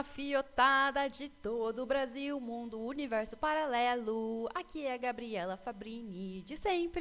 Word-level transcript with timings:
mafiotada 0.00 1.10
de 1.10 1.28
todo 1.28 1.82
o 1.82 1.86
Brasil, 1.86 2.40
mundo, 2.40 2.80
universo 2.80 3.36
paralelo. 3.36 4.48
Aqui 4.54 4.86
é 4.86 4.94
a 4.94 4.96
Gabriela 4.96 5.58
Fabrini, 5.58 6.40
de 6.40 6.56
sempre. 6.56 6.98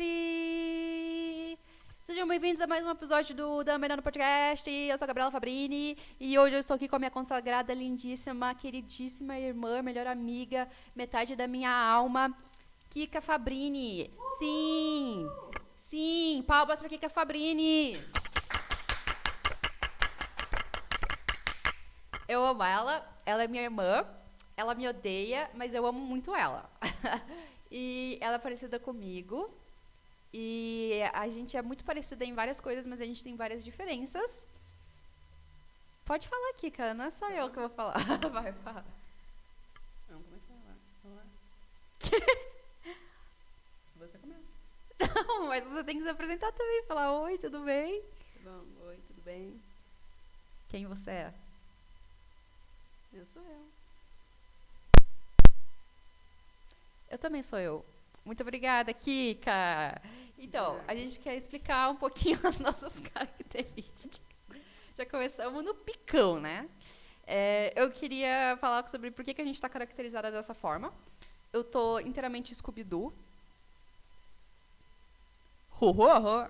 Sejam 2.04 2.28
bem-vindos 2.28 2.60
a 2.60 2.68
mais 2.68 2.86
um 2.86 2.90
episódio 2.90 3.34
do 3.34 3.64
Da 3.64 3.78
Melhor 3.78 3.96
no 3.96 4.04
Podcast. 4.04 4.70
Eu 4.70 4.98
sou 4.98 5.06
a 5.06 5.08
Gabriela 5.08 5.32
Fabrini 5.32 5.98
e 6.20 6.38
hoje 6.38 6.58
eu 6.58 6.60
estou 6.60 6.76
aqui 6.76 6.90
com 6.90 6.98
a 6.98 7.00
minha 7.00 7.10
consagrada, 7.10 7.74
lindíssima, 7.74 8.54
queridíssima 8.54 9.40
irmã, 9.40 9.82
melhor 9.82 10.06
amiga, 10.06 10.68
metade 10.94 11.38
da 11.38 11.48
minha 11.48 11.72
alma, 11.72 12.36
Kika 12.90 13.22
Fabrini. 13.22 14.12
Sim! 14.40 15.26
Sim! 15.78 16.44
Palmas 16.46 16.80
para 16.80 16.90
Kika 16.90 17.08
Fabrini! 17.08 17.98
Eu 22.30 22.46
amo 22.46 22.64
ela, 22.64 23.04
ela 23.26 23.44
é 23.44 23.48
minha 23.48 23.64
irmã, 23.64 24.06
ela 24.56 24.76
me 24.76 24.88
odeia, 24.88 25.50
mas 25.56 25.74
eu 25.74 25.84
amo 25.84 26.00
muito 26.00 26.36
ela. 26.36 26.70
e 27.72 28.20
ela 28.22 28.36
é 28.36 28.40
parecida 28.40 28.78
comigo. 28.78 29.52
E 30.32 31.02
a 31.12 31.28
gente 31.28 31.58
é 31.58 31.62
muito 31.64 31.84
parecida 31.84 32.24
em 32.24 32.36
várias 32.36 32.62
coisas, 32.62 32.86
mas 32.86 33.02
a 33.02 33.06
gente 33.06 33.24
tem 33.24 33.36
várias 33.36 33.64
diferenças. 33.64 34.48
Pode 36.06 36.28
falar 36.28 36.52
aqui, 36.52 36.70
cara, 36.70 36.94
não 36.94 37.06
é 37.06 37.10
só 37.10 37.28
eu 37.32 37.50
que 37.50 37.58
vou 37.58 37.70
falar. 37.70 37.98
Vai, 38.30 38.54
fala. 38.54 38.86
Não, 40.08 40.22
começa. 40.22 40.54
Vamos 41.04 41.18
lá. 41.18 41.26
Você 43.98 44.18
começa. 44.20 45.26
Não, 45.28 45.48
mas 45.48 45.64
você 45.64 45.84
tem 45.84 45.98
que 45.98 46.04
se 46.04 46.10
apresentar 46.10 46.52
também, 46.52 46.84
falar 46.84 47.12
oi, 47.22 47.40
tudo 47.40 47.62
bem? 47.62 48.04
Bom, 48.44 48.66
oi, 48.86 48.98
tudo 49.08 49.22
bem? 49.24 49.60
Quem 50.70 50.86
você 50.86 51.10
é? 51.10 51.34
Sou 53.34 53.44
eu. 53.44 53.68
Eu 57.12 57.18
também 57.18 57.44
sou 57.44 57.60
eu. 57.60 57.86
Muito 58.26 58.42
obrigada, 58.42 58.94
Kika. 58.94 60.02
Então, 60.38 60.80
a 60.88 60.96
gente 60.96 61.20
quer 61.20 61.36
explicar 61.36 61.90
um 61.90 61.96
pouquinho 61.96 62.40
as 62.48 62.60
nossas 62.60 62.94
características. 63.14 64.22
Já 64.98 65.06
começamos 65.06 65.64
no 65.64 65.74
picão, 65.74 66.40
né? 66.40 66.70
É, 67.26 67.74
eu 67.76 67.92
queria 67.92 68.58
falar 68.60 68.88
sobre 68.90 69.12
por 69.12 69.24
que, 69.24 69.34
que 69.34 69.42
a 69.42 69.46
gente 69.46 69.56
está 69.56 69.70
caracterizada 69.70 70.32
dessa 70.32 70.54
forma. 70.54 70.94
Eu 71.52 71.64
tô 71.64 72.00
inteiramente 72.00 72.54
Scooby-Doo. 72.54 73.14
Ho, 75.80 75.92
ho, 75.92 76.04
ho. 76.04 76.50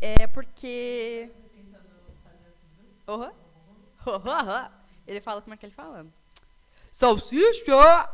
É 0.00 0.26
porque... 0.26 1.30
Uhum. 3.06 3.32
Ho, 4.06 4.10
ho, 4.10 4.16
ho. 4.16 4.77
Ele 5.08 5.22
fala 5.22 5.40
como 5.40 5.54
é 5.54 5.56
que 5.56 5.64
ele 5.64 5.74
fala? 5.74 6.06
Salsicha! 6.92 8.08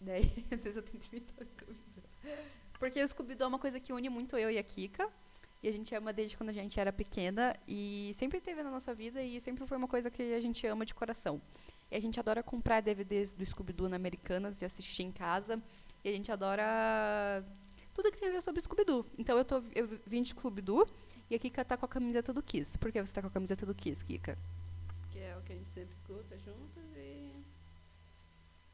Daí, 0.00 0.32
às 0.50 0.60
vezes 0.60 0.76
eu 0.76 0.82
tento 0.82 1.06
imitar 1.12 1.36
o 1.42 1.44
Scooby-Doo. 1.44 2.34
Porque 2.78 3.02
o 3.02 3.06
Scooby-Doo 3.06 3.44
é 3.44 3.48
uma 3.48 3.58
coisa 3.58 3.78
que 3.78 3.92
une 3.92 4.08
muito 4.08 4.36
eu 4.38 4.50
e 4.50 4.56
a 4.56 4.62
Kika. 4.62 5.08
E 5.62 5.68
a 5.68 5.72
gente 5.72 5.94
ama 5.94 6.12
desde 6.12 6.36
quando 6.36 6.48
a 6.48 6.52
gente 6.52 6.80
era 6.80 6.90
pequena. 6.90 7.54
E 7.66 8.12
sempre 8.14 8.40
teve 8.40 8.62
na 8.62 8.70
nossa 8.70 8.94
vida 8.94 9.22
e 9.22 9.38
sempre 9.40 9.66
foi 9.66 9.76
uma 9.76 9.88
coisa 9.88 10.10
que 10.10 10.22
a 10.32 10.40
gente 10.40 10.66
ama 10.66 10.86
de 10.86 10.94
coração. 10.94 11.38
E 11.90 11.96
a 11.96 12.00
gente 12.00 12.18
adora 12.18 12.42
comprar 12.42 12.80
DVDs 12.80 13.34
do 13.34 13.44
Scooby-Doo 13.44 13.88
na 13.88 13.96
Americanas 13.96 14.62
e 14.62 14.64
assistir 14.64 15.02
em 15.02 15.12
casa. 15.12 15.62
E 16.02 16.08
a 16.08 16.12
gente 16.12 16.32
adora 16.32 17.44
tudo 17.92 18.10
que 18.10 18.18
tem 18.18 18.28
a 18.28 18.32
ver 18.32 18.42
sobre 18.42 18.62
Scooby-Doo. 18.62 19.04
Então 19.18 19.36
eu, 19.36 19.44
tô, 19.44 19.62
eu 19.74 19.86
vim 20.06 20.22
de 20.22 20.30
Scooby-Doo 20.30 20.88
e 21.28 21.34
a 21.34 21.38
Kika 21.38 21.62
tá 21.62 21.76
com 21.76 21.84
a 21.84 21.88
camiseta 21.88 22.32
do 22.32 22.42
Kiss. 22.42 22.78
Por 22.78 22.90
que 22.90 23.02
você 23.02 23.12
tá 23.12 23.20
com 23.20 23.28
a 23.28 23.30
camiseta 23.30 23.66
do 23.66 23.74
Kiss, 23.74 24.02
Kika? 24.02 24.38
Que 25.48 25.54
o 25.54 25.56
a 25.56 25.58
gente 25.58 25.70
sempre 25.70 25.96
escuta 25.96 26.38
juntos 26.38 26.84
e 26.94 27.32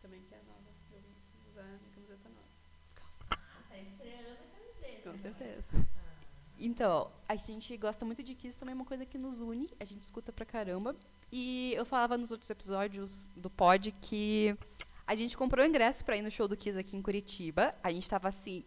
também 0.02 0.20
que 0.22 0.34
é 0.34 0.38
nova. 0.38 0.58
Eu 0.92 1.00
vou 1.00 1.52
usar 1.52 1.62
a 1.62 1.78
minha 1.78 1.90
camiseta 1.94 2.28
nova. 2.28 3.38
Tá 3.68 3.78
estreando 3.78 4.30
a 4.32 4.82
camiseta. 4.82 5.10
Com 5.10 5.16
certeza. 5.16 5.70
Então, 6.58 7.12
a 7.28 7.36
gente 7.36 7.76
gosta 7.76 8.04
muito 8.04 8.24
de 8.24 8.34
Kiss, 8.34 8.58
também 8.58 8.72
é 8.72 8.74
uma 8.74 8.84
coisa 8.84 9.06
que 9.06 9.16
nos 9.16 9.40
une, 9.40 9.70
a 9.78 9.84
gente 9.84 10.02
escuta 10.02 10.32
pra 10.32 10.44
caramba. 10.44 10.96
E 11.30 11.74
eu 11.76 11.84
falava 11.84 12.18
nos 12.18 12.32
outros 12.32 12.50
episódios 12.50 13.28
do 13.36 13.48
pod 13.48 13.92
que 13.92 14.56
a 15.06 15.14
gente 15.14 15.36
comprou 15.36 15.64
ingresso 15.64 16.04
pra 16.04 16.16
ir 16.16 16.22
no 16.22 16.30
show 16.30 16.48
do 16.48 16.56
Kiss 16.56 16.76
aqui 16.76 16.96
em 16.96 17.02
Curitiba. 17.02 17.72
A 17.84 17.92
gente 17.92 18.10
tava 18.10 18.28
assim, 18.28 18.64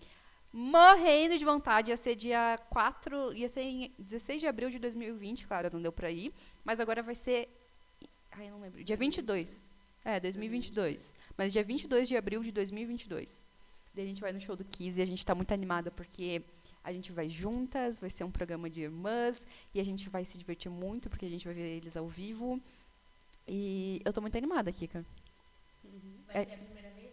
morrendo 0.54 1.38
de 1.38 1.44
vontade. 1.44 1.92
Ia 1.92 1.98
ser 1.98 2.16
dia 2.16 2.58
4, 2.70 3.34
ia 3.34 3.50
ser 3.50 3.64
em 3.64 3.94
16 4.00 4.40
de 4.40 4.48
abril 4.48 4.70
de 4.70 4.80
2020, 4.80 5.46
claro, 5.46 5.70
não 5.74 5.82
deu 5.82 5.92
pra 5.92 6.10
ir. 6.10 6.34
Mas 6.64 6.80
agora 6.80 7.04
vai 7.04 7.16
ser. 7.16 7.50
Ai, 8.38 8.50
não 8.50 8.60
lembro. 8.60 8.84
Dia 8.84 8.96
22. 8.98 9.64
É, 10.06 10.20
2022. 10.20 11.14
Mas 11.38 11.54
dia 11.54 11.64
22 11.64 12.08
de 12.08 12.16
abril 12.16 12.44
de 12.44 12.52
2022. 12.52 13.46
Daí 13.94 14.06
a 14.06 14.08
gente 14.08 14.22
vai 14.22 14.32
no 14.32 14.40
show 14.40 14.56
do 14.56 14.64
Kiss 14.64 15.00
e 15.00 15.04
a 15.04 15.06
gente 15.06 15.26
tá 15.26 15.34
muito 15.36 15.52
animada 15.54 15.90
porque 15.92 16.42
a 16.84 16.92
gente 16.92 17.12
vai 17.12 17.28
juntas, 17.28 18.00
vai 18.00 18.10
ser 18.10 18.24
um 18.24 18.32
programa 18.32 18.70
de 18.70 18.82
irmãs 18.82 19.42
e 19.74 19.80
a 19.80 19.84
gente 19.84 20.08
vai 20.10 20.24
se 20.24 20.38
divertir 20.38 20.70
muito 20.70 21.10
porque 21.10 21.26
a 21.26 21.30
gente 21.30 21.46
vai 21.46 21.54
ver 21.54 21.78
eles 21.78 21.98
ao 21.98 22.08
vivo. 22.08 22.62
E 23.48 24.02
eu 24.06 24.14
tô 24.14 24.22
muito 24.22 24.38
animada, 24.38 24.72
Kika. 24.72 25.04
Vai 26.28 26.44
É- 26.44 26.46
ser 26.46 26.54
a 26.54 26.58
primeira 26.58 26.90
vez? 26.92 27.12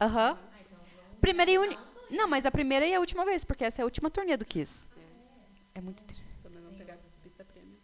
Aham. 0.00 0.38
Ah, 0.40 0.60
então. 0.60 0.78
Primeira 1.20 1.50
e 1.50 1.58
uni... 1.58 1.78
Não, 2.10 2.26
mas 2.28 2.46
a 2.46 2.50
primeira 2.50 2.86
e 2.86 2.94
a 2.94 3.00
última 3.00 3.24
vez, 3.24 3.44
porque 3.44 3.64
essa 3.64 3.80
é 3.80 3.82
a 3.82 3.84
última 3.84 4.10
turnê 4.10 4.36
do 4.36 4.44
Kiss. 4.44 4.88
É 5.74 5.80
muito 5.80 6.04
triste. 6.04 6.24
Também 6.42 6.62
vamos 6.62 6.78
pegar 6.78 6.96
pista 7.22 7.44
premium. 7.44 7.76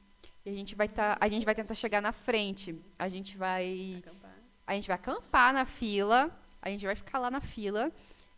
E 0.47 0.50
a 0.50 0.53
gente 0.53 0.75
vai 0.75 0.88
tá, 0.88 1.16
a 1.21 1.28
gente 1.28 1.44
vai 1.44 1.55
tentar 1.55 1.75
chegar 1.75 2.00
na 2.03 2.12
frente. 2.12 2.78
A 2.99 3.09
gente 3.09 3.37
vai 3.37 3.97
Acampar. 4.06 4.31
a 4.66 4.75
gente 4.75 4.88
vai 4.88 4.94
acampar 4.97 5.53
na 5.55 5.65
fila, 5.65 6.31
a 6.60 6.69
gente 6.71 6.84
vai 6.84 6.94
ficar 6.94 7.19
lá 7.19 7.31
na 7.31 7.41
fila 7.41 7.91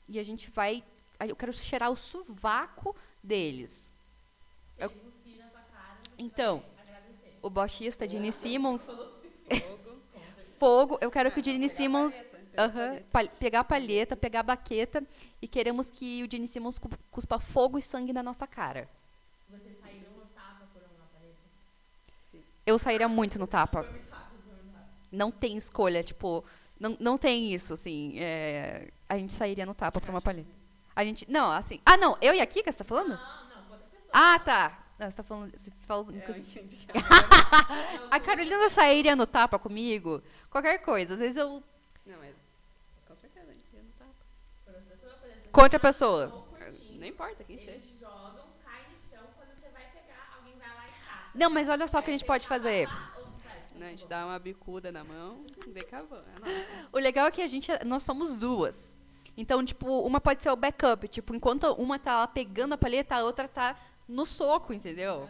e 0.09 0.19
a 0.19 0.22
gente 0.22 0.50
vai 0.50 0.83
eu 1.21 1.34
quero 1.34 1.53
cheirar 1.53 1.91
o 1.91 1.97
sovaco 1.97 2.94
deles. 3.22 3.91
Eu- 4.78 4.91
cara, 4.91 5.97
Então, 6.19 6.62
o 7.43 7.49
baixista 7.49 8.06
Gene 8.06 8.31
Simmons, 8.31 8.83
Fogo. 8.91 9.97
fogo, 10.59 10.99
eu 11.00 11.11
quero 11.11 11.31
que 11.33 11.41
o 11.41 11.44
Gene 11.44 11.69
Simmons 11.69 12.12
palheta, 12.12 12.28
pegar 12.53 13.00
palheta. 13.11 13.59
a 13.61 13.65
palheta, 13.65 14.17
pegar 14.17 14.41
a 14.41 14.43
baqueta 14.43 15.03
e 15.41 15.49
queremos 15.49 15.91
que 15.91 16.23
o 16.23 16.31
Gene 16.31 16.47
Simmons 16.47 16.78
cu- 16.78 16.91
cuspa 17.11 17.38
fogo 17.38 17.78
e 17.78 17.83
sangue 17.83 18.12
na 18.12 18.23
nossa 18.23 18.47
cara. 18.47 18.87
Vocês 19.50 19.78
saíram 19.81 20.11
no 20.12 20.27
tapa 20.34 20.67
por 20.75 20.83
uma 20.83 21.06
paleta. 21.15 21.38
Sim. 22.31 22.43
Eu 22.66 22.78
sairia 22.78 23.09
muito 23.09 23.38
no 23.38 23.47
tapa. 23.47 23.87
Não 25.10 25.31
tem 25.31 25.56
escolha, 25.56 26.03
tipo, 26.03 26.44
não, 26.78 26.97
não 26.99 27.16
tem 27.16 27.53
isso, 27.54 27.72
assim. 27.75 28.19
é, 28.19 28.88
a 29.09 29.16
gente 29.16 29.32
sairia 29.32 29.65
no 29.65 29.72
tapa 29.75 30.00
por 30.00 30.10
uma 30.10 30.21
palheta. 30.21 30.49
A 30.94 31.05
gente. 31.05 31.31
Não, 31.31 31.50
assim. 31.53 31.81
Ah, 31.87 31.97
não, 31.97 32.19
eu 32.21 32.34
e 32.34 32.41
a 32.41 32.47
Kika, 32.47 32.72
você 32.72 32.78
tá 32.78 32.84
falando? 32.84 33.10
Não, 33.10 33.16
não, 33.16 33.71
outra 33.71 33.87
pessoa. 33.91 34.10
Ah, 34.12 34.38
tá. 34.41 34.82
Não, 34.99 35.10
você 35.10 35.16
tá 35.16 35.22
falando. 35.22 35.53
Você 35.56 35.71
falou 35.87 36.06
É, 36.10 36.16
inclusive- 36.16 36.59
entendi 36.60 36.76
que 36.76 36.87
A 38.10 38.19
Carolina 38.19 38.69
sairia 38.69 39.15
no 39.15 39.26
tapa 39.26 39.59
comigo? 39.59 40.22
Qualquer 40.50 40.78
coisa. 40.78 41.15
Às 41.15 41.21
vezes 41.21 41.37
eu. 41.37 41.62
Não, 42.06 42.19
mas 42.19 42.34
com 43.06 43.15
certeza 43.16 43.50
a 43.50 43.53
gente 43.53 43.66
ia 43.75 43.82
no 43.82 43.91
tapa. 43.93 44.81
Contra 45.53 45.76
a 45.76 45.81
pessoa. 45.81 46.44
Não 46.99 47.06
importa 47.06 47.44
quem 47.44 47.59
seja. 47.59 47.85
Não, 51.36 51.50
mas 51.50 51.69
olha 51.69 51.86
só 51.86 51.98
o 51.98 52.02
que 52.02 52.10
a 52.10 52.12
gente 52.12 52.24
pode 52.24 52.47
fazer. 52.47 52.88
Não, 53.74 53.86
a 53.86 53.91
gente 53.91 54.06
dá 54.06 54.24
uma 54.24 54.38
bicuda 54.38 54.91
na 54.91 55.04
mão 55.04 55.44
e 55.66 55.70
vem 55.70 55.84
cavando. 55.84 56.24
É. 56.44 56.86
O 56.91 56.98
legal 56.98 57.26
é 57.26 57.30
que 57.30 57.42
a 57.42 57.47
gente. 57.47 57.70
Nós 57.84 58.02
somos 58.02 58.36
duas. 58.36 58.97
Então, 59.36 59.62
tipo, 59.62 60.00
uma 60.00 60.19
pode 60.19 60.42
ser 60.42 60.50
o 60.50 60.56
backup. 60.56 61.06
Tipo, 61.08 61.34
enquanto 61.34 61.64
uma 61.75 61.98
tá 61.98 62.20
lá 62.20 62.26
pegando 62.26 62.72
a 62.72 62.78
palheta, 62.78 63.16
a 63.16 63.22
outra 63.25 63.46
tá 63.46 63.78
no 64.08 64.25
soco, 64.25 64.72
entendeu? 64.72 65.28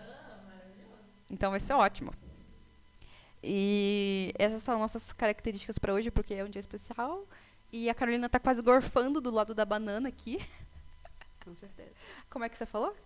Então 1.31 1.51
vai 1.51 1.59
ser 1.59 1.73
ótimo. 1.73 2.15
E 3.43 4.33
essas 4.39 4.63
são 4.63 4.79
nossas 4.79 5.13
características 5.13 5.79
para 5.79 5.93
hoje, 5.93 6.11
porque 6.11 6.35
é 6.35 6.45
um 6.45 6.49
dia 6.49 6.61
especial. 6.61 7.27
E 7.73 7.91
a 7.91 7.95
Carolina 7.95 8.29
tá 8.29 8.39
quase 8.39 8.63
gorfando 8.63 9.21
do 9.21 9.31
lado 9.31 9.55
da 9.55 9.65
banana 9.65 10.09
aqui. 10.09 10.39
Com 11.45 11.55
certeza. 11.57 11.91
Como 12.31 12.45
é 12.45 12.49
que 12.49 12.57
você 12.57 12.67
falou? 12.67 12.97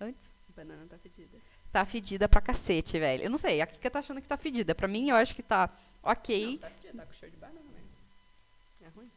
Antes? 0.00 0.26
A 0.52 0.60
banana 0.60 0.86
tá 0.88 0.98
fedida. 0.98 1.38
Tá 1.72 1.84
fedida 1.84 2.28
pra 2.28 2.40
cacete, 2.40 2.98
velho. 2.98 3.22
Eu 3.24 3.30
não 3.30 3.38
sei, 3.38 3.60
a 3.60 3.66
Kika 3.66 3.90
tá 3.90 4.00
achando 4.00 4.20
que 4.20 4.26
tá 4.28 4.36
fedida. 4.36 4.74
Pra 4.74 4.88
mim, 4.88 5.08
eu 5.10 5.16
acho 5.16 5.34
que 5.34 5.42
tá 5.42 5.70
ok. 6.02 6.46
Não, 6.52 6.58
tá 6.58 6.70
fedida, 6.70 6.98
tá 6.98 7.06
com 7.06 7.12
cheiro 7.14 7.34
de 7.34 7.40
banana 7.40 7.60
mesmo. 7.60 7.88
É 8.84 8.88
ruim. 8.88 9.10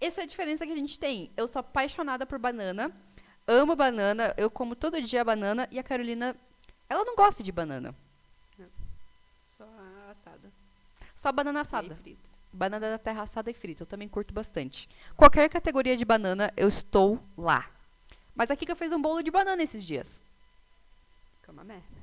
Essa 0.00 0.22
é 0.22 0.24
a 0.24 0.26
diferença 0.26 0.66
que 0.66 0.72
a 0.72 0.76
gente 0.76 0.98
tem. 0.98 1.30
Eu 1.36 1.46
sou 1.46 1.60
apaixonada 1.60 2.24
por 2.24 2.38
banana, 2.38 2.90
amo 3.46 3.76
banana, 3.76 4.34
eu 4.38 4.50
como 4.50 4.74
todo 4.74 5.00
dia 5.02 5.22
banana 5.22 5.68
e 5.70 5.78
a 5.78 5.82
Carolina, 5.82 6.34
ela 6.88 7.04
não 7.04 7.14
gosta 7.14 7.42
de 7.42 7.52
banana. 7.52 7.94
Só 9.58 9.64
a 9.64 10.10
assada. 10.12 10.52
Só 11.14 11.32
banana 11.32 11.58
E 11.58 11.62
assada. 11.62 11.94
frita. 11.96 12.28
Banana 12.50 12.90
da 12.90 12.98
terra 12.98 13.22
assada 13.22 13.50
e 13.50 13.54
frita, 13.54 13.82
eu 13.82 13.86
também 13.86 14.08
curto 14.08 14.32
bastante. 14.32 14.88
Qualquer 15.14 15.46
categoria 15.50 15.94
de 15.96 16.04
banana, 16.06 16.50
eu 16.56 16.68
estou 16.68 17.22
lá. 17.36 17.68
Mas 18.34 18.50
a 18.50 18.56
Kika 18.56 18.74
fez 18.74 18.92
um 18.92 19.02
bolo 19.02 19.22
de 19.22 19.30
banana 19.30 19.62
esses 19.62 19.84
dias. 19.84 20.22
Ficou. 21.40 21.97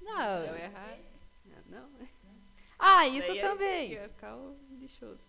Não, 0.00 0.44
Eu 0.44 0.56
errar. 0.56 0.98
Ah, 2.78 3.06
isso 3.06 3.28
Daí 3.28 3.40
também. 3.40 3.96
Vai 3.96 4.08
ficar 4.08 4.36
lixoso. 4.80 5.20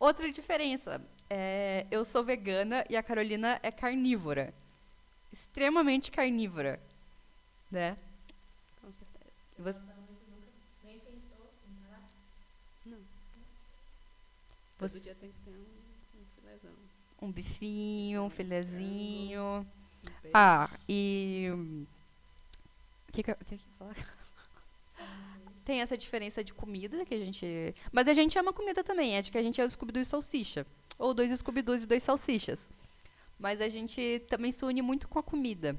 Outra 0.00 0.30
diferença. 0.32 1.00
é, 1.30 1.86
eu 1.90 2.04
sou 2.04 2.24
vegana 2.24 2.84
e 2.88 2.96
a 2.96 3.02
Carolina 3.02 3.60
é 3.62 3.70
carnívora. 3.70 4.52
Extremamente 5.32 6.10
carnívora. 6.10 6.80
Né? 7.70 7.96
Com 8.80 8.90
certeza. 8.92 9.32
Você, 9.58 9.80
Nem 10.84 10.98
pensou 11.00 11.50
em 11.68 11.74
parar? 11.88 12.02
Não. 12.86 12.98
Você- 14.78 14.94
Todo 14.98 15.02
dia 15.02 15.14
tem 15.20 15.30
que 15.30 15.38
ter 15.44 15.50
um, 15.50 16.20
um 16.20 16.24
filézão. 16.40 16.70
um 17.20 17.30
bifinho, 17.32 18.22
um 18.22 18.30
filezinho. 18.30 19.66
Ah, 20.32 20.70
e. 20.88 21.48
O 23.08 23.12
que, 23.12 23.22
que, 23.22 23.30
eu- 23.30 23.36
que, 23.36 23.56
que 23.58 23.64
eu 23.64 23.72
falar? 23.78 23.94
Tem 25.64 25.80
essa 25.80 25.96
diferença 25.96 26.44
de 26.44 26.52
comida 26.52 27.04
que 27.04 27.14
a 27.14 27.18
gente. 27.24 27.74
Mas 27.92 28.06
a 28.08 28.12
gente 28.14 28.38
ama 28.38 28.52
comida 28.52 28.84
também. 28.84 29.16
É 29.16 29.22
de 29.22 29.30
que 29.30 29.38
a 29.38 29.42
gente 29.42 29.60
é 29.60 29.64
o 29.64 29.70
Scooby-Doo 29.70 30.02
e 30.02 30.04
salsicha. 30.04 30.66
Ou 30.98 31.14
dois 31.14 31.30
Scooby-Doos 31.38 31.84
e 31.84 31.86
dois 31.86 32.02
salsichas. 32.02 32.70
Mas 33.38 33.60
a 33.60 33.68
gente 33.68 34.22
também 34.28 34.52
se 34.52 34.64
une 34.64 34.82
muito 34.82 35.08
com 35.08 35.18
a 35.18 35.22
comida. 35.22 35.76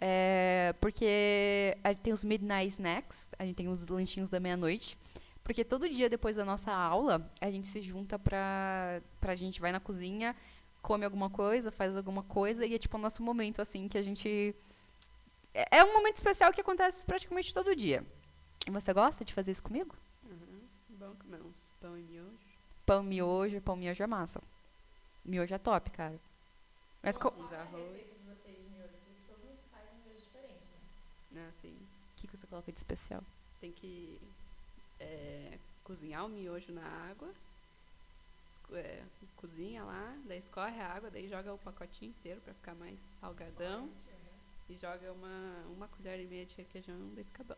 É, 0.00 0.74
porque 0.80 1.76
a 1.82 1.90
gente 1.90 2.00
tem 2.00 2.12
os 2.12 2.24
midnight 2.24 2.68
snacks, 2.72 3.28
a 3.38 3.44
gente 3.44 3.56
tem 3.56 3.68
os 3.68 3.86
lanchinhos 3.86 4.28
da 4.30 4.40
meia-noite. 4.40 4.96
Porque 5.44 5.64
todo 5.64 5.88
dia 5.88 6.08
depois 6.08 6.36
da 6.36 6.44
nossa 6.44 6.72
aula, 6.72 7.28
a 7.40 7.50
gente 7.50 7.66
se 7.66 7.80
junta 7.82 8.18
pra, 8.18 9.00
pra 9.20 9.34
gente 9.34 9.60
vai 9.60 9.72
na 9.72 9.80
cozinha, 9.80 10.36
come 10.82 11.04
alguma 11.04 11.30
coisa, 11.30 11.70
faz 11.70 11.96
alguma 11.96 12.22
coisa, 12.24 12.66
e 12.66 12.74
é 12.74 12.78
tipo 12.78 12.96
o 12.96 13.00
nosso 13.00 13.22
momento, 13.22 13.62
assim, 13.62 13.88
que 13.88 13.96
a 13.96 14.02
gente. 14.02 14.54
É 15.54 15.78
é 15.78 15.84
um 15.84 15.92
momento 15.94 16.16
especial 16.16 16.52
que 16.52 16.60
acontece 16.60 17.04
praticamente 17.04 17.54
todo 17.54 17.76
dia. 17.76 18.04
E 18.66 18.70
você 18.70 18.92
gosta 18.92 19.24
de 19.24 19.32
fazer 19.34 19.52
isso 19.52 19.62
comigo? 19.62 19.94
Uhum. 20.24 20.60
Bom 20.90 21.14
comer 21.16 21.40
uns 21.42 21.72
pão 21.80 21.96
e 21.96 22.02
miojo. 22.02 22.38
Pão 22.86 23.02
miojo, 23.02 23.60
pão 23.60 23.76
miojo 23.76 24.02
é 24.02 24.06
massa. 24.06 24.40
Miojo 25.24 25.54
é 25.54 25.58
top, 25.58 25.90
cara. 25.90 26.18
Mas 27.02 27.16
co- 27.16 27.32
Uns 27.36 27.52
arroz. 27.52 28.02
Né, 31.30 31.48
assim. 31.48 31.70
o 31.70 32.20
que, 32.20 32.26
que 32.28 32.36
você 32.36 32.46
coloca 32.46 32.70
de 32.70 32.78
especial? 32.78 33.22
Tem 33.60 33.72
que 33.72 34.20
é, 35.00 35.58
cozinhar 35.82 36.26
o 36.26 36.28
miojo 36.28 36.72
na 36.72 36.86
água. 37.10 37.28
É, 38.72 39.02
cozinha 39.36 39.82
lá, 39.82 40.16
daí 40.24 40.38
escorre 40.38 40.80
a 40.80 40.88
água, 40.88 41.10
daí 41.10 41.28
joga 41.28 41.52
o 41.52 41.58
pacotinho 41.58 42.10
inteiro 42.10 42.40
pra 42.42 42.54
ficar 42.54 42.74
mais 42.76 42.98
salgadão. 43.20 43.90
E 44.68 44.76
joga 44.76 45.12
uma, 45.12 45.64
uma 45.76 45.88
colher 45.88 46.20
e 46.20 46.26
meia 46.26 46.46
de 46.46 46.56
requeijão, 46.56 46.96
daí 47.14 47.24
fica 47.24 47.42
bom. 47.44 47.56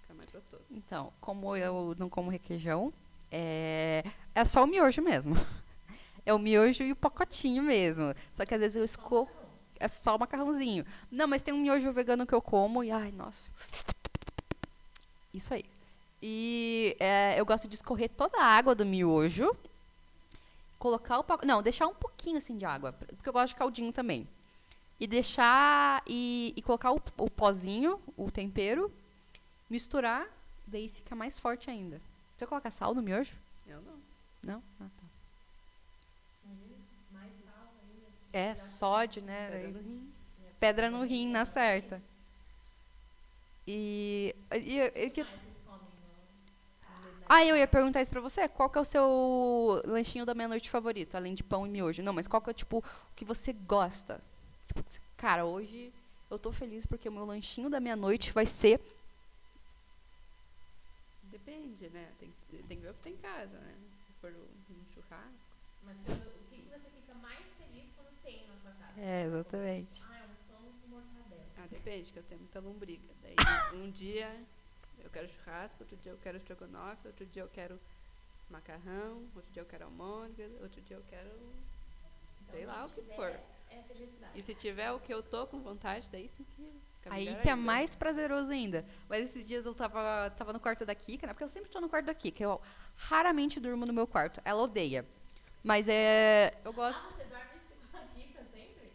Fica 0.00 0.14
mais 0.14 0.30
gostoso. 0.30 0.62
Então, 0.70 1.12
como 1.20 1.56
eu 1.56 1.94
não 1.98 2.08
como 2.08 2.30
requeijão, 2.30 2.92
é, 3.30 4.04
é 4.34 4.44
só 4.44 4.62
o 4.64 4.66
miojo 4.66 5.02
mesmo. 5.02 5.34
É 6.24 6.32
o 6.32 6.38
miojo 6.38 6.84
e 6.84 6.92
o 6.92 6.94
pacotinho 6.94 7.64
mesmo. 7.64 8.14
Só 8.32 8.46
que 8.46 8.54
às 8.54 8.60
vezes 8.60 8.76
eu 8.76 8.84
escorro. 8.84 9.28
É 9.80 9.88
só 9.88 10.14
o 10.14 10.18
macarrãozinho. 10.20 10.86
Não, 11.10 11.26
mas 11.26 11.42
tem 11.42 11.52
um 11.52 11.60
miojo 11.60 11.92
vegano 11.92 12.24
que 12.24 12.32
eu 12.32 12.40
como 12.40 12.84
e, 12.84 12.92
ai, 12.92 13.10
nossa. 13.10 13.50
Isso 15.34 15.52
aí. 15.52 15.64
E 16.22 16.96
é, 17.00 17.34
eu 17.38 17.44
gosto 17.44 17.66
de 17.66 17.74
escorrer 17.74 18.08
toda 18.08 18.38
a 18.38 18.44
água 18.46 18.74
do 18.76 18.86
miojo. 18.86 19.54
Colocar 20.78 21.18
o 21.18 21.24
pacote. 21.24 21.46
Não, 21.46 21.60
deixar 21.62 21.88
um 21.88 21.94
pouquinho 21.94 22.38
assim 22.38 22.56
de 22.56 22.64
água. 22.64 22.92
Porque 22.92 23.28
eu 23.28 23.32
gosto 23.32 23.48
de 23.48 23.58
caldinho 23.58 23.92
também. 23.92 24.28
E 25.00 25.06
deixar. 25.06 26.00
E, 26.06 26.52
e 26.56 26.62
colocar 26.62 26.92
o, 26.92 27.02
o 27.18 27.28
pozinho, 27.28 28.00
o 28.16 28.30
tempero. 28.30 28.92
Misturar. 29.68 30.26
Daí 30.66 30.88
fica 30.88 31.16
mais 31.16 31.38
forte 31.40 31.68
ainda. 31.68 32.00
Você 32.38 32.46
coloca 32.46 32.70
sal 32.70 32.94
no 32.94 33.02
miojo? 33.02 33.32
Eu 33.66 33.80
não. 33.82 33.94
Não? 34.44 34.62
Ah, 34.80 34.84
tá. 34.84 35.06
Mais 37.12 37.32
sal 37.44 37.68
ainda. 37.82 38.50
É, 38.50 38.54
sódio, 38.54 39.22
né? 39.22 39.50
Pedra 39.50 39.70
no 39.70 39.80
rim. 39.80 40.12
Pedra 40.60 40.90
no 40.90 41.04
rim, 41.04 41.28
na 41.30 41.44
certa. 41.44 42.00
E. 43.66 44.34
e, 44.52 44.78
e 44.78 45.10
que- 45.10 45.26
Ah, 47.34 47.42
eu 47.46 47.56
ia 47.56 47.66
perguntar 47.66 48.02
isso 48.02 48.10
pra 48.10 48.20
você. 48.20 48.46
Qual 48.46 48.68
que 48.68 48.76
é 48.76 48.80
o 48.82 48.84
seu 48.84 49.80
lanchinho 49.86 50.26
da 50.26 50.34
meia-noite 50.34 50.68
favorito, 50.68 51.14
além 51.14 51.34
de 51.34 51.42
pão 51.42 51.66
e 51.66 51.70
miojo? 51.70 52.02
Não, 52.02 52.12
mas 52.12 52.26
qual 52.28 52.42
que 52.42 52.50
é, 52.50 52.52
tipo, 52.52 52.80
o 52.80 53.14
que 53.16 53.24
você 53.24 53.54
gosta? 53.54 54.20
Tipo, 54.68 54.84
cara, 55.16 55.46
hoje 55.46 55.90
eu 56.30 56.38
tô 56.38 56.52
feliz 56.52 56.84
porque 56.84 57.08
o 57.08 57.12
meu 57.12 57.24
lanchinho 57.24 57.70
da 57.70 57.80
meia-noite 57.80 58.32
vai 58.32 58.44
ser. 58.44 58.78
Depende, 61.22 61.88
né? 61.88 62.06
Tem, 62.20 62.30
tem 62.68 62.76
que 62.76 62.82
ver 62.84 62.90
o 62.90 62.94
que 62.96 63.02
tem 63.02 63.14
em 63.14 63.16
casa, 63.16 63.58
né? 63.58 63.76
Se 64.04 64.12
for 64.20 64.30
um 64.30 64.84
churrasco. 64.92 65.32
Mas 65.84 65.96
o 65.96 66.50
que, 66.50 66.56
que 66.58 66.68
você 66.68 66.90
fica 66.90 67.14
mais 67.14 67.40
feliz 67.56 67.86
quando 67.96 68.14
tem 68.22 68.46
na 68.46 68.60
sua 68.60 68.72
casa? 68.72 69.00
É, 69.00 69.24
exatamente. 69.24 70.02
Ah, 70.06 70.18
é 70.18 70.24
um 70.24 70.54
pão 70.54 70.70
com 70.82 70.88
mortadela. 70.88 71.46
Ah, 71.56 71.66
depende, 71.70 72.12
que 72.12 72.18
eu 72.18 72.24
tenho 72.24 72.42
muita 72.42 72.60
lombriga. 72.60 73.08
Daí 73.22 73.36
um 73.80 73.90
dia 73.90 74.38
eu 75.02 75.10
quero 75.10 75.28
churrasco, 75.28 75.76
outro 75.80 75.96
dia 75.96 76.12
eu 76.12 76.18
quero 76.18 76.36
estrogonofe, 76.38 77.06
outro 77.06 77.26
dia 77.26 77.42
eu 77.42 77.48
quero 77.48 77.78
macarrão, 78.50 79.22
outro 79.34 79.50
dia 79.52 79.62
eu 79.62 79.66
quero 79.66 79.84
almôndega, 79.84 80.62
outro 80.62 80.80
dia 80.82 80.96
eu 80.96 81.04
quero 81.08 81.30
sei 82.50 82.66
lá 82.66 82.84
o 82.84 82.90
que 82.90 83.02
for. 83.14 83.38
É 83.70 83.82
felicidade. 83.88 84.38
E 84.38 84.42
se 84.42 84.54
tiver 84.54 84.92
o 84.92 85.00
que 85.00 85.12
eu 85.12 85.22
tô 85.22 85.46
com 85.46 85.60
vontade, 85.60 86.06
daí 86.12 86.28
sim 86.28 86.44
que 86.44 86.62
fica 87.02 87.14
Aí 87.14 87.24
que 87.36 87.48
é 87.48 87.52
ainda. 87.52 87.56
mais 87.56 87.94
prazeroso 87.94 88.52
ainda. 88.52 88.84
Mas 89.08 89.24
esses 89.30 89.46
dias 89.46 89.64
eu 89.64 89.74
tava, 89.74 90.30
tava 90.36 90.52
no 90.52 90.60
quarto 90.60 90.84
da 90.84 90.94
Kika, 90.94 91.26
né? 91.26 91.32
Porque 91.32 91.44
eu 91.44 91.48
sempre 91.48 91.70
tô 91.70 91.80
no 91.80 91.88
quarto 91.88 92.06
da 92.06 92.14
Kika. 92.14 92.42
Eu 92.44 92.60
raramente 92.96 93.58
durmo 93.58 93.86
no 93.86 93.92
meu 93.92 94.06
quarto. 94.06 94.40
Ela 94.44 94.62
odeia. 94.62 95.06
Mas 95.64 95.88
é. 95.88 96.52
Eu 96.64 96.72
gosto. 96.72 97.00
Ah, 97.02 97.12
você 97.16 97.24
dorme 97.24 97.44
com 97.90 97.96
a 97.96 98.00
Kika 98.02 98.44
sempre? 98.52 98.90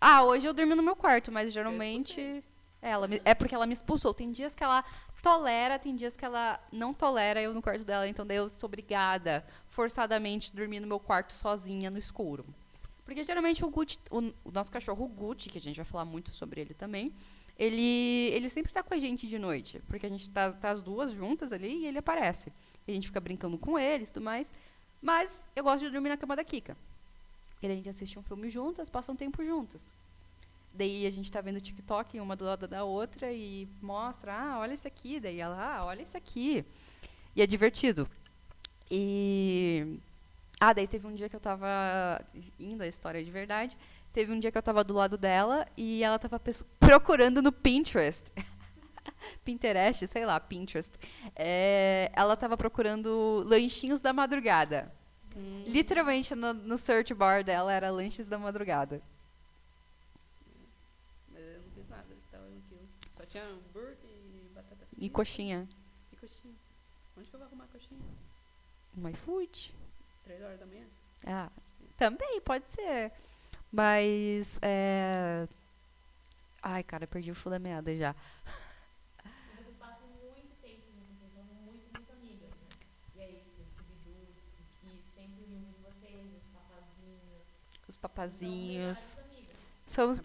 Ah, 0.00 0.24
hoje 0.24 0.46
eu 0.46 0.52
durmo 0.52 0.76
no 0.76 0.82
meu 0.82 0.94
quarto, 0.94 1.32
mas 1.32 1.50
geralmente. 1.52 2.44
É, 2.82 2.90
ela 2.90 3.06
me- 3.06 3.22
é 3.24 3.32
porque 3.32 3.54
ela 3.54 3.64
me 3.66 3.72
expulsou. 3.72 4.12
Tem 4.12 4.32
dias 4.32 4.54
que 4.54 4.64
ela 4.64 4.84
tolera, 5.22 5.78
tem 5.78 5.94
dias 5.94 6.16
que 6.16 6.24
ela 6.24 6.58
não 6.72 6.92
tolera 6.92 7.40
eu 7.40 7.54
no 7.54 7.62
quarto 7.62 7.84
dela. 7.84 8.08
Então 8.08 8.26
daí 8.26 8.38
eu 8.38 8.50
sou 8.50 8.66
obrigada, 8.66 9.46
forçadamente, 9.68 10.50
a 10.52 10.56
dormir 10.56 10.80
no 10.80 10.86
meu 10.88 10.98
quarto 10.98 11.32
sozinha 11.32 11.90
no 11.90 11.98
escuro. 11.98 12.44
Porque 13.04 13.22
geralmente 13.24 13.64
o 13.64 13.70
Gucci, 13.70 13.98
o, 14.10 14.18
o 14.44 14.50
nosso 14.52 14.70
cachorro 14.70 15.06
Gucci, 15.06 15.48
que 15.48 15.58
a 15.58 15.60
gente 15.60 15.76
vai 15.76 15.84
falar 15.84 16.04
muito 16.04 16.30
sobre 16.32 16.60
ele 16.60 16.74
também, 16.74 17.12
ele, 17.58 18.30
ele 18.32 18.48
sempre 18.50 18.72
tá 18.72 18.82
com 18.82 18.94
a 18.94 18.98
gente 18.98 19.28
de 19.28 19.38
noite. 19.38 19.80
Porque 19.86 20.06
a 20.06 20.08
gente 20.08 20.28
tá, 20.30 20.50
tá 20.52 20.70
as 20.70 20.82
duas 20.82 21.12
juntas 21.12 21.52
ali 21.52 21.82
e 21.82 21.86
ele 21.86 21.98
aparece. 21.98 22.52
E 22.86 22.90
a 22.90 22.94
gente 22.94 23.06
fica 23.06 23.20
brincando 23.20 23.56
com 23.58 23.78
ele 23.78 24.04
e 24.04 24.06
tudo 24.08 24.20
mais. 24.24 24.52
Mas 25.00 25.40
eu 25.54 25.62
gosto 25.62 25.84
de 25.84 25.90
dormir 25.90 26.08
na 26.08 26.16
cama 26.16 26.34
da 26.34 26.42
Kika. 26.42 26.76
Daí 27.60 27.70
a 27.70 27.76
gente 27.76 27.88
assiste 27.88 28.18
um 28.18 28.22
filme 28.22 28.50
juntas, 28.50 28.90
passa 28.90 29.12
um 29.12 29.16
tempo 29.16 29.44
juntas. 29.44 29.84
Daí 30.74 31.06
a 31.06 31.10
gente 31.10 31.30
tá 31.30 31.40
vendo 31.40 31.60
TikTok 31.60 32.18
uma 32.18 32.34
do 32.34 32.44
lado 32.44 32.66
da 32.66 32.84
outra 32.84 33.30
e 33.32 33.68
mostra, 33.80 34.32
ah, 34.34 34.58
olha 34.58 34.74
isso 34.74 34.88
aqui. 34.88 35.20
Daí 35.20 35.38
ela, 35.38 35.56
ah, 35.58 35.84
olha 35.84 36.02
isso 36.02 36.16
aqui. 36.16 36.64
E 37.36 37.42
é 37.42 37.46
divertido. 37.46 38.08
E. 38.90 39.98
Ah, 40.60 40.72
daí 40.72 40.86
teve 40.86 41.06
um 41.06 41.14
dia 41.14 41.28
que 41.28 41.36
eu 41.36 41.40
tava 41.40 42.24
indo 42.58 42.82
a 42.82 42.86
história 42.86 43.22
de 43.22 43.30
verdade. 43.30 43.76
Teve 44.12 44.32
um 44.32 44.38
dia 44.38 44.52
que 44.52 44.58
eu 44.58 44.62
tava 44.62 44.84
do 44.84 44.94
lado 44.94 45.16
dela 45.16 45.66
e 45.76 46.04
ela 46.04 46.18
tava 46.18 46.40
procurando 46.78 47.40
no 47.42 47.50
Pinterest. 47.50 48.30
Pinterest, 49.44 50.06
sei 50.06 50.24
lá, 50.24 50.38
Pinterest. 50.38 50.92
É, 51.34 52.10
ela 52.14 52.36
tava 52.36 52.56
procurando 52.56 53.42
lanchinhos 53.46 54.00
da 54.00 54.12
madrugada. 54.12 54.92
Hum, 55.34 55.64
Literalmente 55.66 56.34
no, 56.34 56.52
no 56.52 56.76
search 56.76 57.14
bar 57.14 57.42
dela 57.42 57.72
era 57.72 57.90
lanches 57.90 58.28
da 58.28 58.38
madrugada. 58.38 59.02
Tinha 63.32 63.44
hambúrguer 63.44 63.96
e 64.04 64.50
batata 64.54 64.86
frita. 64.86 65.04
E 65.04 65.08
coxinha. 65.08 65.68
E 66.12 66.16
coxinha. 66.16 66.54
Onde 67.16 67.28
que 67.28 67.34
eu 67.34 67.38
vou 67.38 67.48
arrumar 67.48 67.66
coxinha? 67.68 68.00
No 68.94 69.08
iFood. 69.08 69.74
Três 70.24 70.42
horas 70.42 70.60
da 70.60 70.66
manhã? 70.66 70.86
Ah, 71.24 71.50
também 71.96 72.40
pode 72.42 72.70
ser. 72.70 73.10
Mas. 73.72 74.58
É... 74.60 75.48
Ai, 76.62 76.82
cara, 76.82 77.06
perdi 77.06 77.30
o 77.30 77.34
fio 77.34 77.50
da 77.50 77.58
meada 77.58 77.96
já. 77.96 78.14
Vocês 79.56 79.76
passam 79.78 80.06
muito 80.08 80.54
tempo 80.60 80.82
juntos, 80.92 81.16
vocês 81.18 81.32
são 81.34 81.44
muito, 81.64 81.90
muito 81.92 82.12
amigas, 82.12 82.50
né? 82.50 82.68
E 83.16 83.20
aí, 83.20 83.42
o 83.58 83.64
Scooby-Doo, 83.64 84.22
o 84.22 84.34
Kiss, 84.34 85.02
sempre 85.14 85.44
reúne 85.46 85.74
vocês, 85.82 86.28
os 86.36 86.46
papazinhos. 86.52 87.48
Os 87.88 87.94
São 87.94 88.02
papazinhos. 88.02 89.18
Somos. 89.86 90.20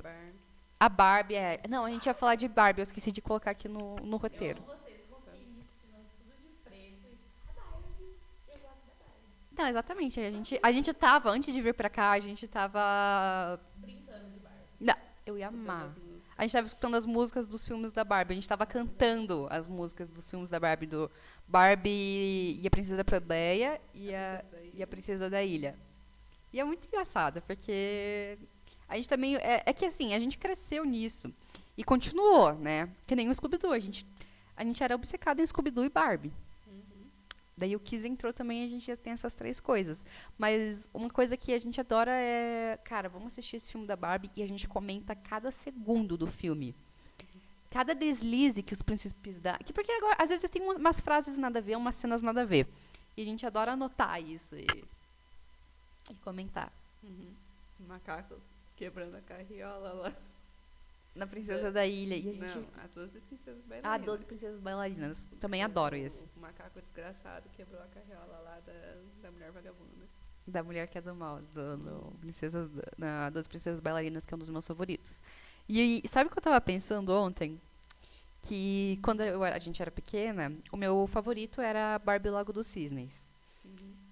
A 0.80 0.90
bar. 0.90 0.90
A 0.90 0.90
Barbie 0.90 1.36
é. 1.36 1.62
Não, 1.68 1.86
a 1.86 1.90
gente 1.90 2.06
ia 2.06 2.14
falar 2.14 2.36
de 2.36 2.48
Barbie, 2.48 2.82
eu 2.82 2.84
esqueci 2.84 3.12
de 3.12 3.22
colocar 3.22 3.52
aqui 3.52 3.68
no, 3.68 3.96
no 3.98 4.18
roteiro. 4.18 4.62
A. 4.72 4.88
Não, 9.58 9.68
exatamente. 9.68 10.20
A 10.20 10.30
gente, 10.30 10.60
a 10.62 10.72
gente 10.72 10.94
tava, 10.94 11.32
antes 11.32 11.54
de 11.54 11.62
vir 11.62 11.74
pra 11.74 11.90
cá, 11.90 12.12
a 12.12 12.20
gente 12.20 12.48
tava. 12.48 13.60
Brincando 13.78 14.30
de 14.30 14.40
Barbie. 14.40 14.60
Não, 14.80 14.96
eu 15.26 15.38
ia 15.38 15.48
amar. 15.48 15.90
a 16.38 16.44
gente 16.44 16.52
tava 16.52 16.68
escutando 16.68 16.96
as 16.96 17.06
músicas 17.08 17.48
dos 17.48 17.68
filmes 17.68 17.92
da 17.92 18.04
Barbie. 18.04 18.34
A 18.34 18.36
gente 18.36 18.48
tava 18.48 18.68
cantando 18.68 19.48
as 19.50 19.68
músicas 19.68 20.10
dos 20.10 20.30
filmes 20.30 20.50
da 20.50 20.60
Barbie, 20.60 20.86
do 20.86 21.10
Barbie 21.48 22.60
e 22.62 22.68
a 22.68 22.70
Princesa 22.70 23.04
Plebeia 23.04 23.82
e 23.96 24.14
a, 24.14 24.46
e 24.76 24.84
a 24.84 24.88
Princesa 24.88 25.28
da 25.28 25.44
Ilha. 25.44 25.76
E 26.54 26.60
é 26.60 26.64
muito 26.64 26.88
engraçado, 26.88 27.42
porque 27.42 28.38
a 28.88 28.96
gente 28.96 29.10
também. 29.10 29.36
É, 29.38 29.64
é 29.66 29.74
que 29.74 29.86
assim, 29.86 30.14
a 30.14 30.20
gente 30.20 30.38
cresceu 30.38 30.86
nisso. 30.86 31.34
E 31.78 31.84
continuou, 31.84 32.54
né? 32.56 32.90
Que 33.06 33.16
nem 33.16 33.30
o 33.30 33.36
Scooby-Doo. 33.36 33.72
A 33.72 33.80
gente, 33.80 34.06
a 34.56 34.64
gente 34.64 34.84
era 34.84 34.96
obcecado 34.96 35.40
em 35.42 35.46
Scooby-Doo 35.46 35.86
e 35.86 35.90
Barbie. 35.90 36.32
Daí 37.56 37.76
o 37.76 37.80
Kiss 37.80 38.08
entrou 38.08 38.32
também, 38.32 38.64
a 38.64 38.70
gente 38.70 38.86
já 38.86 38.96
tem 38.96 39.14
essas 39.14 39.34
três 39.34 39.60
coisas. 39.60 40.06
Mas 40.38 40.88
uma 40.94 41.10
coisa 41.10 41.36
que 41.36 41.52
a 41.54 41.60
gente 41.60 41.82
adora 41.82 42.12
é, 42.12 42.78
cara, 42.84 43.10
vamos 43.10 43.34
assistir 43.34 43.58
esse 43.58 43.72
filme 43.72 43.88
da 43.88 43.96
Barbie 43.96 44.30
e 44.36 44.44
a 44.44 44.48
gente 44.48 44.68
comenta 44.68 45.16
cada 45.16 45.52
segundo 45.52 46.16
do 46.16 46.28
filme. 46.28 46.76
Cada 47.72 47.96
deslize 47.96 48.62
que 48.62 48.74
os 48.74 48.84
príncipes 48.84 49.42
dão. 49.42 49.58
Que 49.66 49.74
porque 49.74 49.92
agora, 49.92 50.16
às 50.20 50.30
vezes 50.30 50.50
tem 50.52 50.62
umas, 50.62 51.00
frases 51.00 51.38
nada 51.38 51.58
a 51.58 51.62
ver, 51.62 51.76
umas 51.76 51.96
cenas 51.96 52.22
nada 52.22 52.44
a 52.44 52.46
ver. 52.46 52.68
E 53.18 53.24
a 53.24 53.26
gente 53.26 53.44
adora 53.46 53.74
anotar 53.74 54.22
isso 54.22 54.56
e, 54.56 54.68
e 56.12 56.16
comentar. 56.24 56.72
Uhum. 57.04 57.34
Macaco 57.88 58.36
quebrando 58.78 59.16
a 59.18 59.22
carriola 59.22 59.92
lá. 59.94 60.14
Na 61.16 61.26
Princesa 61.26 61.72
da 61.72 61.86
Ilha. 61.86 62.16
E 62.16 62.30
a 62.30 62.34
gente. 62.34 62.60
Não, 62.60 62.84
as 62.84 62.92
12 62.92 63.20
princesas 63.22 63.64
Ah, 63.66 63.68
bailarinas. 63.70 64.06
12 64.06 64.26
Princesas 64.26 64.60
Bailarinas. 64.62 65.18
Também 65.40 65.64
adoro 65.64 65.96
esse. 65.96 66.26
O 66.38 66.40
macaco 66.40 66.80
desgraçado 66.80 67.50
quebrou 67.58 67.82
a 67.82 67.88
carriola 67.88 68.40
lá 68.40 68.60
da, 68.66 68.96
da 69.24 69.32
mulher 69.32 69.52
vagabunda. 69.52 70.06
Da 70.46 70.64
mulher 70.64 70.88
que 70.88 70.98
é 70.98 71.02
do 71.02 71.14
mal, 71.14 71.40
do, 71.42 71.78
do 71.78 72.14
princesas, 72.20 72.70
na, 72.98 73.30
das 73.32 73.48
princesas 73.48 73.82
bailarinas, 73.82 74.26
que 74.26 74.34
é 74.34 74.36
um 74.36 74.40
dos 74.40 74.48
meus 74.48 74.66
favoritos. 74.66 75.20
E, 75.68 76.02
e 76.04 76.08
sabe 76.08 76.30
o 76.30 76.32
que 76.32 76.38
eu 76.38 76.44
tava 76.44 76.62
pensando 76.62 77.12
ontem? 77.12 77.60
Que 78.44 78.98
quando 79.04 79.22
eu 79.22 79.44
a 79.44 79.60
gente 79.60 79.82
era 79.82 79.92
pequena, 79.92 80.54
o 80.72 80.78
meu 80.78 81.06
favorito 81.08 81.60
era 81.60 82.00
Barbie 82.00 82.30
Lago 82.30 82.54
dos 82.54 82.68
Cisnes. 82.68 83.27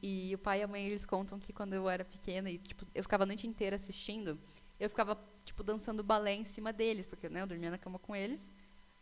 E 0.07 0.35
o 0.35 0.38
pai 0.38 0.59
e 0.59 0.63
a 0.63 0.67
mãe, 0.67 0.85
eles 0.85 1.03
contam 1.03 1.39
que 1.39 1.51
quando 1.51 1.74
eu 1.74 1.89
era 1.89 2.05
pequena 2.05 2.47
e, 2.47 2.59
tipo, 2.59 2.85
eu 2.93 3.01
ficava 3.01 3.24
a 3.24 3.25
noite 3.25 3.47
inteira 3.47 3.75
assistindo, 3.75 4.38
eu 4.79 4.88
ficava, 4.88 5.19
tipo, 5.43 5.63
dançando 5.63 6.03
balé 6.03 6.35
em 6.35 6.45
cima 6.45 6.71
deles, 6.71 7.07
porque, 7.07 7.27
né, 7.27 7.41
eu 7.41 7.47
dormia 7.47 7.71
na 7.71 7.77
cama 7.79 7.97
com 7.97 8.15
eles. 8.15 8.51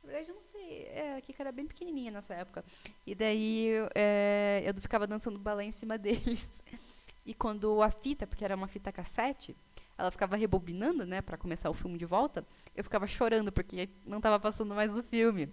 Na 0.01 0.09
verdade, 0.09 0.29
eu 0.29 0.35
não 0.35 0.41
sei, 0.43 0.83
é, 0.85 1.17
a 1.17 1.21
Kika 1.21 1.43
era 1.43 1.51
bem 1.51 1.67
pequenininha 1.67 2.09
nessa 2.09 2.33
época. 2.33 2.63
E 3.05 3.13
daí, 3.13 3.71
é, 3.93 4.63
eu 4.65 4.73
ficava 4.81 5.05
dançando 5.05 5.37
balé 5.37 5.65
em 5.65 5.73
cima 5.73 5.97
deles. 5.99 6.63
E 7.25 7.33
quando 7.33 7.81
a 7.81 7.91
fita, 7.91 8.25
porque 8.25 8.45
era 8.45 8.55
uma 8.55 8.69
fita 8.69 8.89
cassete, 8.89 9.53
ela 9.97 10.09
ficava 10.09 10.37
rebobinando, 10.37 11.05
né, 11.05 11.21
para 11.21 11.35
começar 11.35 11.69
o 11.69 11.73
filme 11.73 11.97
de 11.97 12.05
volta, 12.05 12.47
eu 12.73 12.83
ficava 12.83 13.05
chorando 13.07 13.51
porque 13.51 13.89
não 14.05 14.19
estava 14.19 14.39
passando 14.39 14.73
mais 14.73 14.97
o 14.97 15.03
filme. 15.03 15.51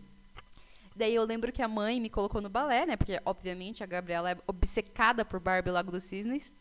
Daí 1.01 1.15
eu 1.15 1.25
lembro 1.25 1.53
que 1.53 1.63
a 1.63 1.69
mãe 1.69 2.01
me 2.01 2.11
colocou 2.11 2.41
no 2.41 2.49
balé, 2.51 2.87
né, 2.87 2.97
porque 2.97 3.21
obviamente 3.25 3.83
a 3.83 3.87
Gabriela 3.87 4.31
é 4.33 4.39
obcecada 4.47 5.25
por 5.25 5.41
Barbie 5.41 5.71
Lago 5.71 5.91
dos 5.93 6.05
Cisnes. 6.05 6.55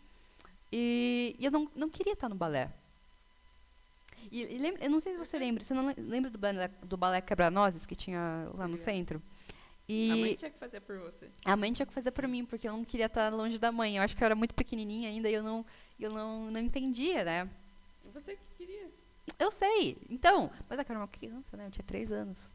E, 0.72 1.36
e 1.40 1.46
eu 1.46 1.52
não, 1.52 1.70
não 1.76 1.90
queria 1.90 2.14
estar 2.14 2.30
no 2.30 2.36
balé. 2.36 2.70
E, 4.32 4.42
e 4.42 4.58
lembra, 4.58 4.84
eu 4.84 4.90
não 4.90 5.00
sei 5.00 5.14
se 5.14 5.18
você 5.20 5.38
lembra, 5.40 5.64
você 5.64 5.74
não 5.74 5.88
le- 5.88 5.96
lembra 5.98 6.30
do 6.30 6.38
balé, 6.38 6.68
do 6.84 6.98
balé 6.98 7.22
Quebra-Nozes 7.22 7.86
que 7.86 7.96
tinha 7.96 8.50
lá 8.54 8.68
no 8.68 8.78
centro? 8.78 9.22
A 10.10 10.16
E 10.16 10.22
mãe 10.22 10.36
tinha 10.36 10.52
que 10.52 10.58
fazer 10.60 10.82
por 10.82 10.98
você. 11.00 11.32
a 11.46 11.56
mãe 11.58 11.72
tinha 11.74 11.86
que 11.86 11.94
fazer 11.94 12.12
por 12.12 12.28
mim, 12.28 12.46
porque 12.46 12.68
eu 12.68 12.74
não 12.74 12.86
queria 12.86 13.08
estar 13.08 13.34
longe 13.34 13.58
da 13.58 13.72
mãe. 13.72 13.98
Eu 13.98 14.04
acho 14.04 14.16
que 14.16 14.24
eu 14.24 14.26
era 14.26 14.36
muito 14.36 14.54
pequenininha 14.54 15.10
ainda 15.10 15.30
e 15.30 15.34
eu 15.34 15.44
não, 15.44 15.66
eu 16.00 16.12
não, 16.12 16.52
não 16.52 16.60
entendia, 16.60 17.24
né? 17.24 17.50
Você 18.14 18.36
que 18.36 18.42
queria. 18.58 18.90
Eu 19.40 19.52
sei. 19.52 19.98
Então, 20.10 20.52
mas 20.70 20.80
é 20.80 20.84
que 20.84 20.92
eu 20.92 20.94
era 20.96 21.02
uma 21.02 21.08
criança, 21.08 21.56
né? 21.58 21.68
Eu 21.68 21.72
tinha 21.72 21.84
três 21.86 22.12
anos. 22.12 22.52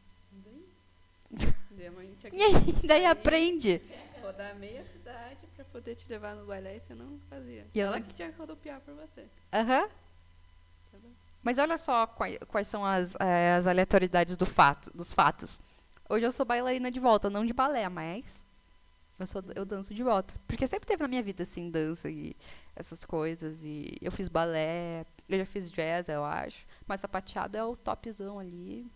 Que 1.29 2.35
E 2.35 2.41
aí, 2.41 2.73
daí 2.83 3.05
aprende. 3.05 3.81
rodar 4.21 4.55
meia 4.55 4.83
cidade 4.85 5.45
pra 5.55 5.65
poder 5.65 5.95
te 5.95 6.09
levar 6.09 6.35
no 6.35 6.45
balé 6.45 6.77
e 6.77 6.79
você 6.79 6.95
não 6.95 7.19
fazia. 7.29 7.67
E 7.73 7.79
ela 7.79 8.01
que 8.01 8.13
tinha 8.13 8.31
que 8.31 8.37
rodopiar 8.37 8.79
por 8.81 8.93
você. 8.95 9.27
Aham. 9.53 9.87
Tá? 9.87 10.97
Mas 11.43 11.59
olha 11.59 11.77
só 11.77 12.07
quais, 12.07 12.39
quais 12.47 12.67
são 12.67 12.83
as, 12.83 13.15
eh, 13.19 13.55
as 13.55 13.67
aleatoriedades 13.67 14.35
do 14.35 14.45
fato, 14.47 14.89
dos 14.95 15.13
fatos. 15.13 15.61
Hoje 16.09 16.25
eu 16.25 16.31
sou 16.31 16.45
bailarina 16.45 16.89
de 16.89 16.99
volta, 16.99 17.29
não 17.29 17.45
de 17.45 17.53
balé, 17.53 17.87
mas 17.87 18.41
eu, 19.19 19.27
sou, 19.27 19.43
eu 19.55 19.63
danço 19.63 19.93
de 19.93 20.01
volta. 20.01 20.33
Porque 20.47 20.65
sempre 20.65 20.87
teve 20.87 21.03
na 21.03 21.07
minha 21.07 21.21
vida, 21.21 21.43
assim, 21.43 21.69
dança 21.69 22.09
e 22.09 22.35
essas 22.75 23.05
coisas. 23.05 23.63
E 23.63 23.95
eu 24.01 24.11
fiz 24.11 24.27
balé, 24.27 25.05
eu 25.29 25.37
já 25.37 25.45
fiz 25.45 25.71
jazz, 25.71 26.09
eu 26.09 26.23
acho. 26.23 26.65
Mas 26.87 27.01
sapateado 27.01 27.57
é 27.57 27.63
o 27.63 27.75
topzão 27.75 28.39
ali. 28.39 28.87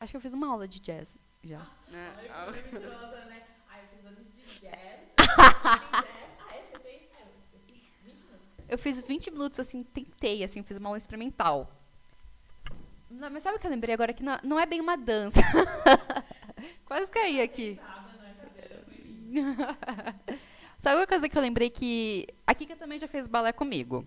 Acho 0.00 0.12
que 0.12 0.16
eu 0.16 0.20
fiz 0.20 0.32
uma 0.32 0.48
aula 0.48 0.66
de 0.68 0.80
jazz 0.80 1.16
já. 1.42 1.66
Né? 1.88 2.14
Ah, 2.30 2.50
mentirosa, 2.50 3.24
né? 3.26 3.42
Ah, 3.68 3.78
eu 3.80 3.88
fiz 3.88 4.06
anos 4.06 4.26
de 4.26 4.60
jazz. 4.60 4.60
jazz. 4.60 4.70
É? 4.70 5.14
Ah, 6.40 6.56
eu 6.56 6.80
fiz 6.80 6.82
20 6.82 8.02
minutos. 8.04 8.40
Eu 8.68 8.78
fiz 8.78 9.00
20 9.00 9.30
minutos, 9.30 9.60
assim, 9.60 9.82
tentei, 9.82 10.44
assim, 10.44 10.62
fiz 10.62 10.76
uma 10.76 10.88
aula 10.88 10.98
experimental. 10.98 11.70
Não, 13.10 13.30
mas 13.30 13.42
sabe 13.42 13.56
o 13.56 13.60
que 13.60 13.66
eu 13.66 13.70
lembrei 13.70 13.94
agora? 13.94 14.12
Que 14.12 14.22
não, 14.22 14.38
não 14.42 14.58
é 14.58 14.66
bem 14.66 14.80
uma 14.80 14.96
dança. 14.96 15.40
Quase 16.84 17.10
caí 17.10 17.40
aqui. 17.40 17.78
sabe 20.78 20.96
uma 20.96 21.06
coisa 21.06 21.28
que 21.28 21.36
eu 21.36 21.42
lembrei 21.42 21.70
que 21.70 22.26
a 22.46 22.54
Kika 22.54 22.76
também 22.76 22.98
já 22.98 23.06
fez 23.06 23.26
balé 23.26 23.52
comigo. 23.52 24.06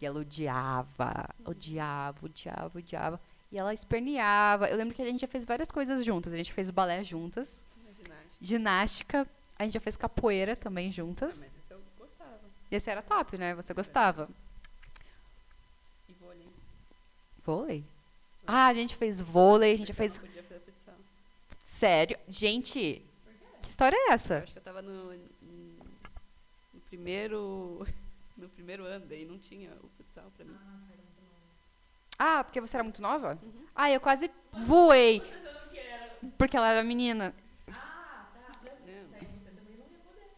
E 0.00 0.06
ela 0.06 0.20
odiava, 0.20 1.28
odiava, 1.44 2.26
odiava, 2.26 2.78
odiava. 2.78 3.20
E 3.52 3.58
ela 3.58 3.72
esperneava. 3.72 4.68
Eu 4.68 4.76
lembro 4.76 4.94
que 4.94 5.02
a 5.02 5.04
gente 5.04 5.20
já 5.20 5.28
fez 5.28 5.44
várias 5.44 5.70
coisas 5.70 6.04
juntas. 6.04 6.32
A 6.32 6.36
gente 6.36 6.52
fez 6.52 6.68
balé 6.70 7.02
juntas, 7.04 7.64
ginástica. 7.96 8.36
ginástica, 8.40 9.28
a 9.58 9.64
gente 9.64 9.74
já 9.74 9.80
fez 9.80 9.96
capoeira 9.96 10.56
também 10.56 10.88
Ah, 10.88 10.92
juntas. 10.92 11.38
mas 11.38 11.48
isso 11.48 11.72
eu 11.72 11.80
gostava. 11.98 12.40
E 12.70 12.74
esse 12.76 12.90
era 12.90 13.02
top, 13.02 13.38
né? 13.38 13.54
Você 13.54 13.72
gostava? 13.72 14.28
E 16.08 16.12
vôlei. 16.14 16.46
Vôlei? 17.44 17.84
Ah, 18.46 18.66
a 18.66 18.74
gente 18.74 18.96
fez 18.96 19.20
vôlei, 19.20 19.74
a 19.74 19.78
gente 19.78 19.90
eu 19.90 19.94
fez. 19.94 20.14
não 20.16 20.20
podia 20.24 20.42
fazer 20.42 20.60
futsal. 20.60 20.94
Sério? 21.64 22.18
Gente, 22.28 23.02
que 23.60 23.68
história 23.68 23.96
é 23.96 24.08
Eu 24.10 24.12
essa? 24.12 24.38
acho 24.38 24.52
que 24.52 24.58
eu 24.58 24.62
tava 24.62 24.82
no, 24.82 25.12
no 25.12 26.80
primeiro. 26.88 27.86
No 28.36 28.50
primeiro 28.50 28.84
ano, 28.84 29.06
daí 29.06 29.24
não 29.24 29.38
tinha 29.38 29.70
o 29.82 29.88
futsal 29.96 30.30
pra 30.36 30.44
mim. 30.44 30.54
Ah, 30.54 30.75
porque 32.44 32.60
você 32.60 32.76
era 32.76 32.84
muito 32.84 33.02
nova? 33.02 33.38
Uhum. 33.42 33.66
Ah, 33.74 33.90
eu 33.90 34.00
quase 34.00 34.30
voei. 34.52 35.22
Porque 36.38 36.56
ela 36.56 36.70
era 36.70 36.82
menina. 36.82 37.34
Ah, 37.68 37.72
tá. 37.74 38.54
Mas 38.62 38.72
Não. 38.80 39.10
daí 39.10 39.26
você 39.26 39.50
também 39.50 39.76
não 39.76 39.86
ia 39.86 39.98
poder. 39.98 40.30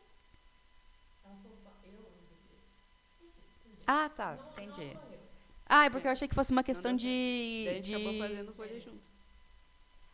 Ela 1.25 1.37
falou 1.43 1.57
só 1.63 1.71
eu 1.85 1.93
não 1.93 1.99
ia 2.01 2.11
poder. 3.67 3.85
Ah, 3.87 4.09
tá, 4.09 4.39
entendi. 4.53 4.97
Ah, 5.69 5.85
é 5.85 5.91
porque 5.91 6.07
eu 6.07 6.13
achei 6.13 6.27
que 6.27 6.35
fosse 6.35 6.51
uma 6.51 6.65
questão 6.65 6.97
de. 6.97 7.67
A 7.69 7.75
gente 7.75 7.95
acabou 7.95 8.19
fazendo 8.19 8.53
vôlei 8.53 8.81
junto. 8.81 8.99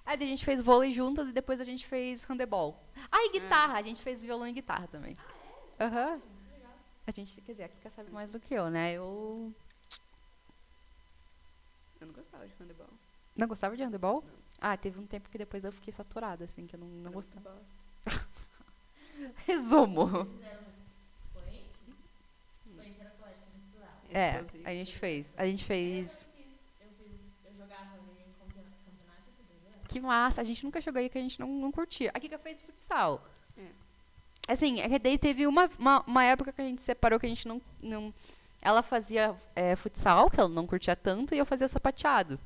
Ah, 0.06 0.16
daí 0.16 0.26
a 0.26 0.30
gente 0.30 0.44
fez 0.44 0.60
vôlei 0.60 0.92
juntas 0.92 1.28
e 1.28 1.32
depois 1.32 1.60
a 1.60 1.64
gente 1.64 1.86
fez 1.86 2.24
handebol. 2.24 2.78
Ah, 3.10 3.24
e 3.24 3.30
guitarra. 3.30 3.78
A 3.78 3.82
gente 3.82 4.02
fez 4.02 4.20
violão 4.20 4.46
e 4.46 4.52
guitarra 4.52 4.86
também. 4.88 5.16
Aham. 5.80 6.20
A 7.06 7.10
gente, 7.10 7.40
quer 7.42 7.52
dizer, 7.52 7.64
a 7.64 7.68
Kika 7.68 7.90
sabe 7.90 8.10
mais 8.10 8.32
do 8.32 8.40
que 8.40 8.54
eu, 8.54 8.70
né? 8.70 8.92
Eu 8.92 9.52
gostava 12.44 12.48
de 12.48 12.62
handebol. 12.62 12.98
não 13.36 13.48
gostava 13.48 13.76
de 13.76 13.82
handebol? 13.82 14.24
Não. 14.26 14.44
Ah, 14.60 14.76
teve 14.76 14.98
um 14.98 15.06
tempo 15.06 15.28
que 15.28 15.38
depois 15.38 15.64
eu 15.64 15.72
fiquei 15.72 15.92
saturada, 15.92 16.44
assim, 16.44 16.66
que 16.66 16.74
eu 16.74 16.80
não, 16.80 16.86
não 16.86 17.06
Era 17.06 17.10
gostava. 17.10 17.62
Resumo. 19.46 20.06
Fizeram 20.06 20.62
expoente? 21.22 21.66
Expoente 22.66 23.00
era 23.00 23.10
colégio 23.10 23.42
cultural. 23.52 24.02
É, 24.10 24.44
a 24.64 24.72
gente 24.72 24.96
fez. 24.98 25.34
A 25.36 25.46
gente 25.46 25.64
fez. 25.64 26.28
Eu 26.80 26.88
fiz, 26.92 27.10
eu 27.44 27.52
jogava 27.56 27.96
em 27.96 28.32
campeonato 28.38 28.70
campeonato 28.84 29.22
e 29.28 29.32
tudo, 29.36 29.70
né? 29.70 29.86
Que 29.88 30.00
massa. 30.00 30.40
A 30.40 30.44
gente 30.44 30.64
nunca 30.64 30.80
jogou 30.80 31.00
aí 31.00 31.08
que 31.08 31.18
a 31.18 31.22
gente 31.22 31.38
não, 31.40 31.48
não 31.48 31.72
curtia. 31.72 32.10
A 32.14 32.20
Kika 32.20 32.38
fez 32.38 32.60
futsal. 32.60 33.22
É. 33.58 33.68
Assim, 34.48 34.80
é 34.80 34.88
que 34.88 34.98
daí 34.98 35.18
teve 35.18 35.46
uma, 35.46 35.70
uma, 35.78 36.00
uma 36.06 36.24
época 36.24 36.52
que 36.52 36.60
a 36.60 36.64
gente 36.64 36.82
separou 36.82 37.18
que 37.18 37.26
a 37.26 37.28
gente 37.28 37.46
não. 37.46 37.60
não 37.82 38.14
ela 38.64 38.82
fazia 38.82 39.36
é, 39.54 39.76
futsal, 39.76 40.30
que 40.30 40.40
ela 40.40 40.48
não 40.48 40.66
curtia 40.66 40.96
tanto, 40.96 41.34
e 41.34 41.38
eu 41.38 41.44
fazia 41.44 41.68
sapateado. 41.68 42.40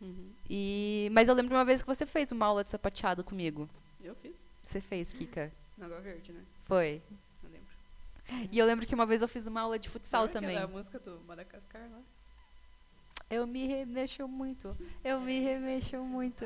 Uhum. 0.00 0.30
E, 0.48 1.08
mas 1.12 1.28
eu 1.28 1.34
lembro 1.34 1.56
uma 1.56 1.64
vez 1.64 1.80
que 1.80 1.88
você 1.88 2.04
fez 2.04 2.30
uma 2.30 2.44
aula 2.44 2.62
de 2.62 2.70
sapateado 2.70 3.24
comigo. 3.24 3.68
Eu 4.04 4.14
fiz. 4.14 4.36
Você 4.62 4.80
fez, 4.80 5.12
Kika. 5.12 5.50
Na 5.78 5.86
Água 5.86 6.00
Verde, 6.00 6.30
né? 6.32 6.42
Foi. 6.66 7.00
Eu 7.42 7.50
lembro. 7.50 8.48
E 8.52 8.58
eu 8.58 8.66
lembro 8.66 8.86
que 8.86 8.94
uma 8.94 9.06
vez 9.06 9.22
eu 9.22 9.28
fiz 9.28 9.46
uma 9.46 9.62
aula 9.62 9.78
de 9.78 9.88
futsal 9.88 10.24
Lembra 10.24 10.40
também. 10.40 10.56
aquela 10.56 10.70
música 10.70 10.98
do 10.98 11.18
Madagascar 11.26 11.82
lá? 11.90 12.00
Eu 13.30 13.46
me 13.46 13.66
remexo 13.66 14.28
muito. 14.28 14.76
Eu 15.02 15.20
me 15.20 15.40
remexo 15.40 15.96
muito. 15.98 16.44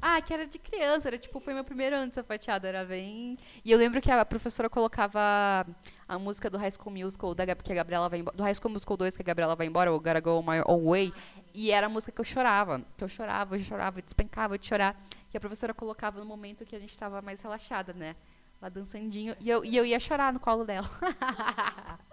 Ah, 0.00 0.20
que 0.20 0.32
era 0.32 0.46
de 0.46 0.58
criança, 0.58 1.08
era 1.08 1.18
tipo, 1.18 1.40
foi 1.40 1.52
meu 1.52 1.64
primeiro 1.64 1.96
ano 1.96 2.08
de 2.08 2.14
sapateado, 2.14 2.66
era 2.66 2.84
bem. 2.84 3.36
E 3.64 3.70
eu 3.70 3.78
lembro 3.78 4.00
que 4.00 4.10
a 4.10 4.24
professora 4.24 4.70
colocava 4.70 5.66
a 6.08 6.18
música 6.18 6.48
do 6.48 6.56
High 6.56 6.70
School 6.70 6.94
Musical, 6.94 7.34
da, 7.34 7.44
que 7.54 7.72
a 7.72 7.74
Gabriela 7.74 8.08
vai 8.08 8.20
embora, 8.20 8.36
do 8.36 8.42
High 8.42 8.54
School 8.54 8.72
Musical 8.72 8.96
2 8.96 9.16
que 9.16 9.22
a 9.22 9.24
Gabriela 9.24 9.56
vai 9.56 9.66
embora, 9.66 9.92
o 9.92 9.98
Gotta 9.98 10.20
Go 10.20 10.42
My 10.42 10.62
Own 10.66 10.90
Way, 10.90 11.12
E 11.52 11.72
era 11.72 11.86
a 11.86 11.90
música 11.90 12.12
que 12.12 12.20
eu 12.20 12.24
chorava. 12.24 12.80
Que 12.96 13.02
eu 13.02 13.08
chorava, 13.08 13.56
eu 13.56 13.60
chorava, 13.60 13.98
eu 13.98 14.02
despencava 14.02 14.58
de 14.58 14.66
chorar. 14.66 14.96
Que 15.30 15.36
a 15.36 15.40
professora 15.40 15.74
colocava 15.74 16.20
no 16.20 16.26
momento 16.26 16.64
que 16.64 16.76
a 16.76 16.78
gente 16.78 16.90
estava 16.90 17.20
mais 17.20 17.40
relaxada, 17.40 17.92
né? 17.92 18.14
Lá 18.62 18.68
dançandinho. 18.68 19.36
E 19.40 19.50
eu, 19.50 19.64
e 19.64 19.76
eu 19.76 19.84
ia 19.84 19.98
chorar 19.98 20.32
no 20.32 20.40
colo 20.40 20.64
dela. 20.64 20.88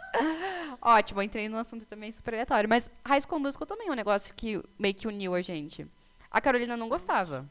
Ótimo, 0.82 1.22
entrei 1.22 1.50
num 1.50 1.58
assunto 1.58 1.86
também 1.86 2.12
super 2.12 2.34
aleatório. 2.34 2.70
Mas 2.70 2.90
High 3.06 3.22
School 3.22 3.40
Musical 3.40 3.68
também 3.68 3.88
é 3.88 3.92
um 3.92 3.96
negócio 3.96 4.34
que 4.34 4.62
meio 4.78 4.94
que 4.94 5.08
uniu 5.08 5.36
a 5.36 5.42
gente. 5.42 5.88
A 6.32 6.42
Carolina 6.42 6.76
não 6.76 6.90
gostava. 6.90 7.46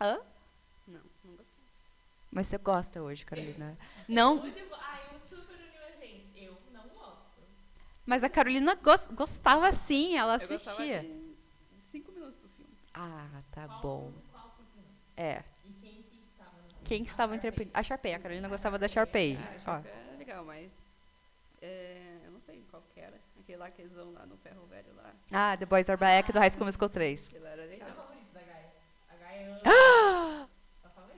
Hã? 0.00 0.18
Não, 0.88 1.00
não 1.24 1.32
gostei. 1.36 1.46
Mas 2.32 2.46
você 2.46 2.58
gosta 2.58 3.02
hoje, 3.02 3.24
Carolina. 3.24 3.76
Não, 4.08 4.38
Hoje, 4.40 4.54
ai, 4.80 5.00
eu 5.12 5.20
super 5.38 5.54
uniu 5.54 5.82
a 5.86 5.96
gente. 6.04 6.44
Eu 6.44 6.56
não 6.72 6.82
gosto. 6.88 7.40
mas 8.06 8.24
a 8.24 8.28
Carolina 8.30 8.74
gos- 8.76 9.06
gostava 9.08 9.70
sim, 9.72 10.16
ela 10.16 10.34
Eu 10.36 10.48
gostava 10.48 10.54
assistia. 10.82 11.02
de 11.02 11.84
cinco 11.84 12.12
minutos 12.12 12.36
do 12.40 12.48
filme. 12.48 12.72
Ah, 12.94 13.28
tá 13.52 13.66
bom. 13.82 14.12
Qual 14.32 14.54
minutos? 14.58 14.94
É. 15.16 15.42
E 15.66 16.84
quem 16.84 17.04
que 17.04 17.10
estava 17.10 17.36
interpretando? 17.36 17.76
A 17.76 17.82
Sharpay. 17.82 18.14
A 18.14 18.18
Carolina 18.18 18.48
gostava 18.48 18.78
da 18.78 18.88
Sharpay. 18.88 19.36
Ah, 19.36 19.54
Ó. 19.66 19.70
acho 19.74 19.82
que 19.84 19.88
é 19.88 20.16
legal, 20.18 20.44
mas 20.44 20.70
é, 21.62 22.20
eu 22.24 22.30
não 22.32 22.40
sei 22.40 22.64
qual 22.70 22.82
que 22.94 23.00
era. 23.00 23.14
Aquele 23.40 23.58
lá 23.58 23.70
que 23.70 23.82
eles 23.82 23.92
vão 23.92 24.12
lá 24.12 24.24
no 24.26 24.36
ferro 24.38 24.64
velho 24.66 24.94
lá. 24.96 25.12
Ah, 25.30 25.56
The 25.56 25.66
Boys 25.66 25.88
Are 25.90 25.98
Back 25.98 26.32
do 26.32 26.38
High 26.38 26.50
School 26.50 26.64
Musical 26.66 26.88
3. 26.88 27.28
Aquele 27.28 27.46
era 27.46 27.66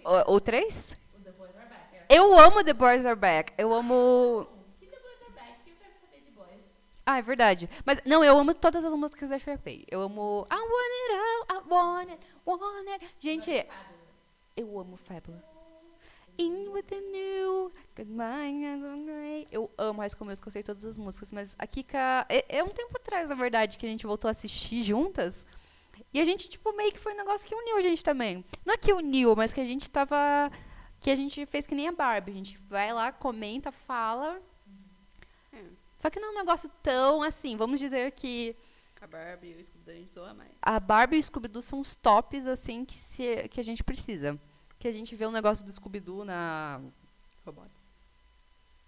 O 0.04 0.10
favorito. 0.10 0.30
O, 0.30 0.34
o 0.36 0.40
3? 0.40 0.96
O 1.14 1.20
The 1.20 1.30
Boys 1.32 1.56
Are 1.56 1.68
Back. 1.68 1.96
É. 2.08 2.18
Eu 2.18 2.38
amo 2.38 2.64
The 2.64 2.72
Boys 2.72 3.06
Are 3.06 3.18
Back. 3.18 3.52
Eu 3.56 3.72
amo. 3.72 4.46
Que 4.78 4.86
The 4.86 4.98
Boys 4.98 5.22
Are 5.22 5.32
Back? 5.32 5.60
O 5.60 5.64
que 5.64 5.70
eu 5.70 5.76
quero 5.80 5.94
saber 6.00 6.20
de 6.24 6.30
boys? 6.32 6.60
Ah, 7.06 7.18
é 7.18 7.22
verdade. 7.22 7.70
Mas 7.84 8.00
não, 8.04 8.22
eu 8.22 8.36
amo 8.38 8.54
todas 8.54 8.84
as 8.84 8.92
músicas 8.94 9.28
da 9.28 9.38
Sharpay. 9.38 9.84
Eu 9.90 10.02
amo 10.02 10.46
I 10.50 10.54
Want 10.54 10.92
It 11.00 11.14
All, 11.14 11.56
I 11.56 11.68
Want 11.68 12.10
It, 12.10 12.26
Want 12.46 12.88
It. 12.88 13.10
Gente, 13.18 13.66
eu 14.56 14.78
amo 14.78 14.96
Fabulous. 14.96 15.44
In 16.38 16.70
with 16.70 16.84
the 16.84 16.98
new, 16.98 17.70
good 17.94 18.10
mind 18.10 18.64
and 18.64 19.04
great. 19.04 19.48
Eu 19.52 19.70
amo 19.76 20.00
High 20.00 20.08
School 20.08 20.26
Musical, 20.26 20.48
eu 20.48 20.52
sei 20.52 20.62
todas 20.62 20.84
as 20.84 20.96
músicas, 20.96 21.30
mas 21.30 21.54
a 21.58 21.66
Kika... 21.66 22.24
É, 22.28 22.58
é 22.58 22.64
um 22.64 22.70
tempo 22.70 22.96
atrás, 22.96 23.28
na 23.28 23.34
verdade, 23.34 23.76
que 23.76 23.84
a 23.84 23.88
gente 23.88 24.06
voltou 24.06 24.28
a 24.28 24.30
assistir 24.30 24.82
juntas. 24.82 25.44
E 26.12 26.20
a 26.20 26.24
gente, 26.24 26.48
tipo, 26.48 26.72
meio 26.72 26.92
que 26.92 26.98
foi 26.98 27.14
um 27.14 27.16
negócio 27.16 27.46
que 27.46 27.54
uniu 27.54 27.76
a 27.76 27.82
gente 27.82 28.04
também. 28.04 28.44
Não 28.64 28.74
é 28.74 28.76
que 28.76 28.92
uniu, 28.92 29.34
mas 29.34 29.52
que 29.52 29.60
a 29.60 29.64
gente 29.64 29.88
tava... 29.88 30.50
Que 31.00 31.10
a 31.10 31.16
gente 31.16 31.44
fez 31.46 31.66
que 31.66 31.74
nem 31.74 31.88
a 31.88 31.92
Barbie. 31.92 32.32
A 32.32 32.34
gente 32.34 32.58
vai 32.68 32.92
lá, 32.92 33.10
comenta, 33.10 33.72
fala. 33.72 34.40
É, 35.52 35.64
Só 35.98 36.08
que 36.10 36.20
não 36.20 36.28
é 36.28 36.30
um 36.32 36.38
negócio 36.38 36.70
tão 36.82 37.22
assim. 37.22 37.56
Vamos 37.56 37.80
dizer 37.80 38.12
que 38.12 38.54
a 39.00 39.06
Barbie 39.08 39.48
e 39.48 39.62
o 39.62 39.66
Scooby 39.66 39.90
a 39.90 39.94
gente 39.94 40.14
zoa 40.14 40.32
mais. 40.32 40.50
a 40.62 40.78
Barbie 40.78 41.16
e 41.16 41.18
o 41.18 41.22
Scooby-Doo 41.24 41.60
são 41.60 41.80
os 41.80 41.96
tops, 41.96 42.46
assim, 42.46 42.84
que, 42.84 42.94
se, 42.94 43.48
que 43.48 43.58
a 43.58 43.64
gente 43.64 43.82
precisa. 43.82 44.38
Que 44.78 44.86
a 44.86 44.92
gente 44.92 45.16
vê 45.16 45.26
um 45.26 45.32
negócio 45.32 45.64
do 45.66 45.72
Scooby-Doo 45.72 46.24
na 46.24 46.80
Robots. 47.44 47.82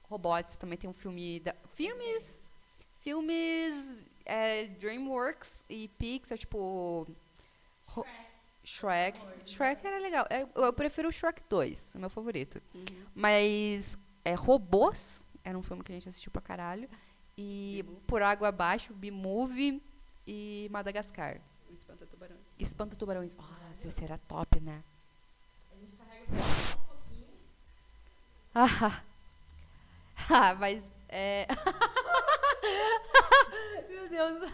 Robots. 0.09 0.57
Também 0.57 0.79
tem 0.79 0.89
um 0.89 0.93
filme... 0.93 1.41
Da, 1.41 1.53
filmes... 1.75 2.41
Filmes... 3.01 4.05
é, 4.25 4.67
DreamWorks 4.67 5.65
e 5.69 5.89
Pixar, 5.99 6.39
tipo... 6.39 7.07
Ro- 7.87 8.07
Shrek. 8.65 9.19
Shrek 9.47 9.87
era 9.87 9.99
legal. 9.99 10.27
É, 10.31 10.43
Eu, 10.55 10.65
eu 10.65 10.73
prefiro 10.73 11.09
o 11.09 11.13
Shrek 11.13 11.43
2, 11.51 11.95
é 11.95 11.99
o 11.99 12.01
meu 12.01 12.09
favorito. 12.11 12.63
Uhum. 12.75 12.85
Mas 13.15 13.99
é, 14.25 14.33
Robôs 14.35 15.27
era 15.45 15.57
um 15.59 15.63
filme 15.63 15.83
que 15.85 15.93
a 15.93 15.95
gente 15.95 16.09
assistiu 16.09 16.33
pra 16.33 16.41
caralho. 16.41 16.89
E. 17.37 17.85
Por 18.07 18.23
Água 18.23 18.49
Abaixo, 18.49 18.95
B-Movie 18.95 19.83
e 20.27 20.69
Madagascar. 20.71 21.37
O 21.69 21.75
Espanta 21.75 22.07
Tubarões. 22.07 22.41
Espanta 22.59 22.97
Tubarões. 22.97 23.37
Nossa, 23.37 23.89
esse 23.89 24.03
era 24.05 24.17
top, 24.27 24.61
né? 24.61 24.83
A 25.73 25.77
gente 25.81 25.93
carrega 25.93 26.25
um 26.33 26.87
pouquinho. 26.87 27.27
Ah, 28.55 29.03
ah, 30.31 30.55
mas 30.55 30.83
é. 31.09 31.47
Meu 33.89 34.09
Deus. 34.09 34.53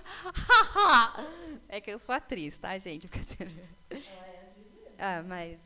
é 1.68 1.80
que 1.80 1.90
eu 1.90 1.98
sou 1.98 2.14
atriz, 2.14 2.58
tá, 2.58 2.76
gente? 2.78 3.08
Brincadeira. 3.08 3.52
Ela 3.90 4.26
é 4.26 4.48
atriz 4.48 4.66
mesmo. 4.74 4.96
Ah, 4.98 5.22
mas. 5.26 5.60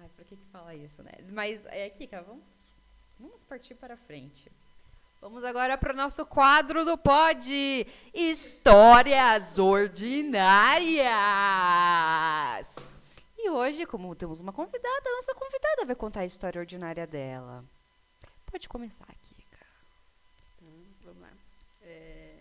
Ai, 0.00 0.08
por 0.16 0.24
que 0.24 0.36
que 0.36 0.46
fala 0.52 0.74
isso, 0.74 1.02
né? 1.02 1.12
Mas, 1.30 1.64
é, 1.66 1.88
Kika, 1.90 2.22
vamos, 2.22 2.66
vamos 3.18 3.42
partir 3.44 3.74
para 3.74 3.96
frente. 3.96 4.50
Vamos 5.20 5.44
agora 5.44 5.76
para 5.76 5.92
o 5.92 5.96
nosso 5.96 6.24
quadro 6.24 6.82
do 6.82 6.96
Pod 6.96 7.86
Histórias 8.14 9.58
Ordinárias. 9.58 11.00
E 13.36 13.50
hoje, 13.50 13.84
como 13.84 14.14
temos 14.14 14.40
uma 14.40 14.50
convidada, 14.50 15.08
a 15.08 15.12
nossa 15.12 15.34
convidada 15.34 15.84
vai 15.84 15.94
contar 15.94 16.20
a 16.20 16.26
história 16.26 16.58
ordinária 16.58 17.06
dela. 17.06 17.62
Pode 18.46 18.66
começar, 18.66 19.06
Kika. 19.22 19.66
Então, 20.56 20.72
vamos 21.04 21.20
lá. 21.20 21.30
É, 21.82 22.36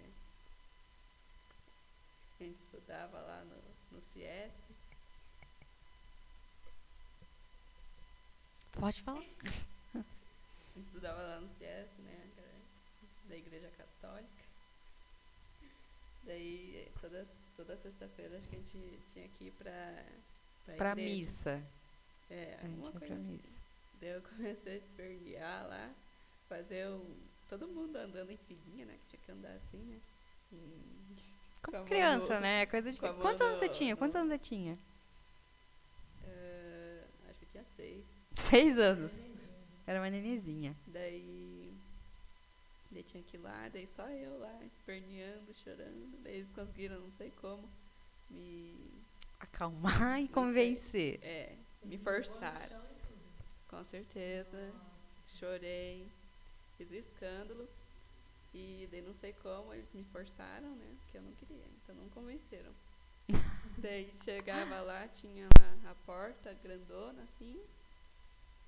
a 2.39 2.43
gente 2.43 2.55
estudava 2.55 3.19
lá 3.19 3.43
no, 3.43 3.57
no 3.97 4.01
Ciesc. 4.01 4.69
Pode 8.79 9.01
falar. 9.01 9.23
Estudava 10.77 11.21
lá 11.21 11.39
no 11.39 11.47
Ciesc, 11.57 12.01
né? 12.01 12.29
Da 13.27 13.35
Igreja 13.35 13.69
Católica. 13.77 14.43
Daí, 16.23 16.87
toda, 17.01 17.27
toda 17.57 17.77
sexta-feira, 17.77 18.37
acho 18.37 18.47
que 18.47 18.55
a 18.55 18.59
gente 18.59 18.99
tinha 19.13 19.27
que 19.37 19.45
ir 19.45 19.51
pra, 19.51 20.03
pra, 20.65 20.75
Pra 20.75 20.95
missa. 20.95 21.63
É, 22.29 22.57
A 22.61 22.67
gente 22.67 22.85
ia 22.85 22.91
pra 22.91 22.99
coisa 22.99 23.13
assim. 23.15 23.23
missa. 23.23 23.49
Daí 23.99 24.09
eu 24.11 24.21
comecei 24.29 24.73
a 24.73 24.77
espernear 24.77 25.67
lá, 25.67 25.89
fazer 26.47 26.87
um. 26.89 27.29
Todo 27.49 27.67
mundo 27.67 27.95
andando 27.97 28.29
em 28.31 28.37
filinha, 28.37 28.85
né? 28.85 28.93
Que 29.09 29.17
tinha 29.17 29.21
que 29.25 29.31
andar 29.31 29.51
assim, 29.55 29.77
né? 29.77 29.99
A 31.61 31.65
Como 31.65 31.77
mão 31.79 31.85
criança, 31.87 32.35
no- 32.35 32.41
né? 32.41 32.65
Coisa 32.67 32.91
de. 32.91 33.01
mão 33.01 33.19
Quantos 33.19 33.41
anos 33.41 33.59
você 33.59 33.67
tinha? 33.69 33.95
Quantos 33.97 34.13
no- 34.15 34.21
anos 34.21 34.31
você 34.33 34.39
tinha? 34.39 34.73
Eh, 36.25 37.03
acho 37.29 37.39
que 37.39 37.45
tinha 37.47 37.63
seis. 37.75 38.05
Seis 38.47 38.77
anos. 38.77 39.11
Era 39.85 39.99
uma 39.99 40.09
nenezinha. 40.09 40.75
Daí. 40.87 41.73
Daí 42.91 43.03
tinha 43.03 43.21
que 43.23 43.37
ir 43.37 43.39
lá, 43.39 43.69
daí 43.69 43.87
só 43.87 44.07
eu 44.09 44.39
lá, 44.39 44.59
esperneando, 44.65 45.53
chorando. 45.63 46.23
Daí 46.23 46.37
eles 46.37 46.51
conseguiram, 46.53 46.99
não 46.99 47.11
sei 47.17 47.31
como, 47.41 47.67
me. 48.29 48.75
Acalmar 49.39 50.21
e 50.21 50.27
convencer. 50.29 51.19
É, 51.21 51.55
me 51.83 51.97
forçaram. 51.97 52.81
Com 53.67 53.83
certeza. 53.83 54.71
Chorei. 55.27 56.07
Fiz 56.77 56.91
escândalo. 56.91 57.67
E 58.53 58.87
daí 58.91 59.01
não 59.01 59.13
sei 59.13 59.33
como 59.33 59.73
eles 59.73 59.93
me 59.93 60.03
forçaram, 60.05 60.75
né? 60.75 60.95
Porque 61.03 61.17
eu 61.17 61.21
não 61.21 61.31
queria. 61.33 61.65
Então 61.83 61.95
não 61.95 62.09
convenceram. 62.09 62.71
daí 63.77 64.11
chegava 64.23 64.81
lá, 64.81 65.07
tinha 65.07 65.45
lá 65.45 65.91
a 65.91 65.95
porta 66.05 66.55
grandona 66.63 67.21
assim. 67.23 67.59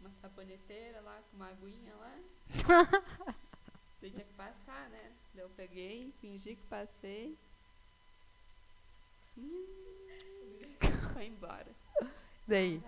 Uma 0.02 0.10
saboneteira 0.22 1.00
lá 1.02 1.20
com 1.30 1.38
uma 1.38 1.48
aguinha 1.50 1.94
lá. 1.96 2.18
daí 4.02 4.12
tinha 4.12 4.26
que 4.26 4.34
passar, 4.34 4.90
né? 4.90 5.12
Daí 5.36 5.44
eu 5.44 5.50
peguei, 5.56 6.12
fingi 6.20 6.56
que 6.56 6.64
passei. 6.68 7.38
Hum, 9.38 9.66
foi 11.14 11.26
embora. 11.28 11.68
Daí. 12.48 12.82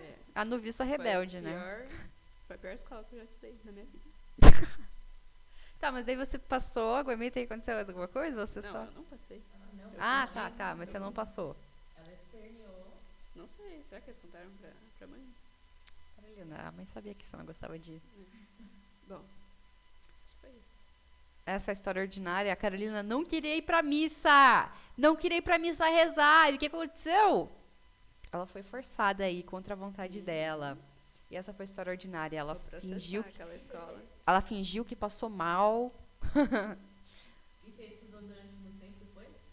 É, 0.00 0.14
A 0.34 0.44
noviça 0.44 0.84
foi 0.84 0.94
a 0.94 0.96
rebelde, 0.98 1.40
né? 1.40 1.52
pior- 1.52 1.86
Foi 2.46 2.56
a 2.56 2.58
pior 2.58 2.72
escola 2.74 3.04
que 3.04 3.14
eu 3.14 3.18
já 3.20 3.24
estudei 3.24 3.54
na 3.64 3.72
minha 3.72 3.86
vida. 3.86 4.12
Tá, 5.78 5.90
mas 5.90 6.06
daí 6.06 6.14
você 6.14 6.38
passou, 6.38 6.94
aguenta 6.94 7.40
e 7.40 7.42
aconteceu 7.42 7.74
mais 7.74 7.88
alguma 7.88 8.06
coisa? 8.06 8.40
Ou 8.40 8.46
você 8.46 8.60
não, 8.60 8.70
só. 8.70 8.84
eu 8.84 8.92
não 8.92 9.02
passei. 9.02 9.42
Não, 9.74 9.90
Eu 9.92 9.96
Ah, 9.98 10.28
tá, 10.32 10.48
tá, 10.50 10.74
mas 10.76 10.88
você 10.88 10.96
não 11.00 11.12
passou. 11.12 11.56
ela 11.98 12.12
esperneou. 12.12 12.86
Não 13.34 13.48
sei, 13.48 13.82
será 13.88 14.00
que 14.00 14.10
eles 14.10 14.22
contaram 14.22 14.48
pra, 14.60 14.68
mãe? 14.68 14.76
Carolina, 16.34 16.68
a 16.68 16.72
mãe 16.72 16.84
sabia 16.86 17.14
que 17.14 17.26
você 17.26 17.36
não 17.36 17.44
gostava 17.44 17.78
de. 17.78 18.00
Bom, 19.08 19.16
acho 19.16 20.26
que 20.28 20.40
foi 20.40 20.50
isso. 20.50 20.62
Essa 21.46 21.72
história 21.72 22.00
ordinária, 22.02 22.52
a 22.52 22.56
Carolina 22.56 23.02
não 23.02 23.24
queria 23.24 23.56
ir 23.56 23.62
pra 23.62 23.82
missa! 23.82 24.70
Não 24.96 25.14
queria 25.16 25.38
ir 25.38 25.42
pra 25.42 25.58
missa 25.58 25.86
rezar! 25.88 26.50
E 26.52 26.56
o 26.56 26.58
que 26.58 26.66
aconteceu? 26.66 27.50
Ela 28.32 28.46
foi 28.46 28.62
forçada 28.62 29.24
aí 29.24 29.42
contra 29.42 29.74
a 29.74 29.76
vontade 29.76 30.22
dela. 30.22 30.78
E 31.30 31.36
essa 31.36 31.52
foi 31.52 31.64
a 31.64 31.66
história 31.66 31.90
ordinária. 31.90 32.38
Ela 32.38 32.54
fingiu, 32.54 33.22
que, 33.22 33.30
aquela 33.30 33.54
escola. 33.54 34.02
ela 34.26 34.40
fingiu 34.40 34.84
que 34.84 34.96
passou 34.96 35.28
mal. 35.28 35.92
E 37.64 37.70
você 37.70 37.84
estudou 37.84 38.20
durante 38.20 38.52
muito 38.62 38.78
tempo? 38.80 38.96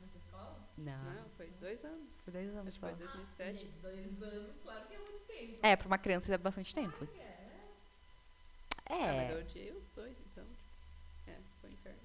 Nessa 0.01 0.17
escola? 0.17 0.57
Não, 0.77 1.13
Não, 1.13 1.29
foi 1.37 1.47
dois 1.61 1.83
anos. 1.85 2.07
por 2.25 2.31
10 2.31 2.55
anos 2.55 2.67
Acho 2.69 2.79
só. 2.79 2.87
foi 2.87 2.95
2007. 2.95 3.57
Gente, 3.59 3.71
dois 3.81 4.23
anos, 4.23 4.55
tempo. 5.47 5.60
É, 5.63 5.75
pra 5.75 5.88
uma 5.88 5.97
criança 5.97 6.34
é 6.34 6.38
bastante 6.38 6.73
tempo. 6.73 7.08
Ah, 8.91 8.95
mas 8.97 9.30
É. 9.30 9.34
eu 9.34 9.39
odiei 9.39 9.71
os 9.71 9.88
dois, 9.95 10.15
então. 10.32 10.43
É, 11.28 11.34
foi 11.62 11.69
um 11.69 11.73
inferno. 11.73 11.99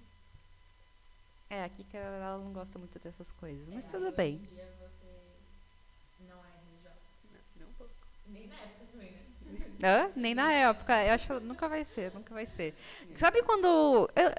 É, 1.50 1.64
aqui 1.64 1.84
que 1.84 1.96
ela 1.96 2.38
não 2.38 2.52
gosta 2.52 2.78
muito 2.78 2.98
dessas 2.98 3.30
coisas, 3.32 3.66
mas 3.72 3.86
É, 3.86 3.88
tudo 3.88 4.06
hoje 4.06 4.16
bem. 4.16 4.34
em 4.34 4.54
dia 4.54 4.68
você 4.78 5.06
não 6.28 6.36
é 6.36 6.48
religiosa. 6.66 6.96
Não, 7.32 7.40
nem 7.56 7.66
um 7.68 7.72
pouco. 7.72 7.92
Nem 8.28 8.46
na 8.48 8.54
época 8.56 8.84
também, 8.92 9.10
né? 9.12 9.20
Hã? 9.82 10.10
Nem 10.16 10.34
na 10.34 10.52
época. 10.52 11.04
Eu 11.04 11.12
acho 11.14 11.26
que 11.26 11.40
nunca 11.40 11.68
vai 11.68 11.84
ser, 11.84 12.12
nunca 12.14 12.32
vai 12.34 12.46
ser. 12.46 12.74
Sabe 13.14 13.42
quando. 13.42 14.08
Eu, 14.14 14.30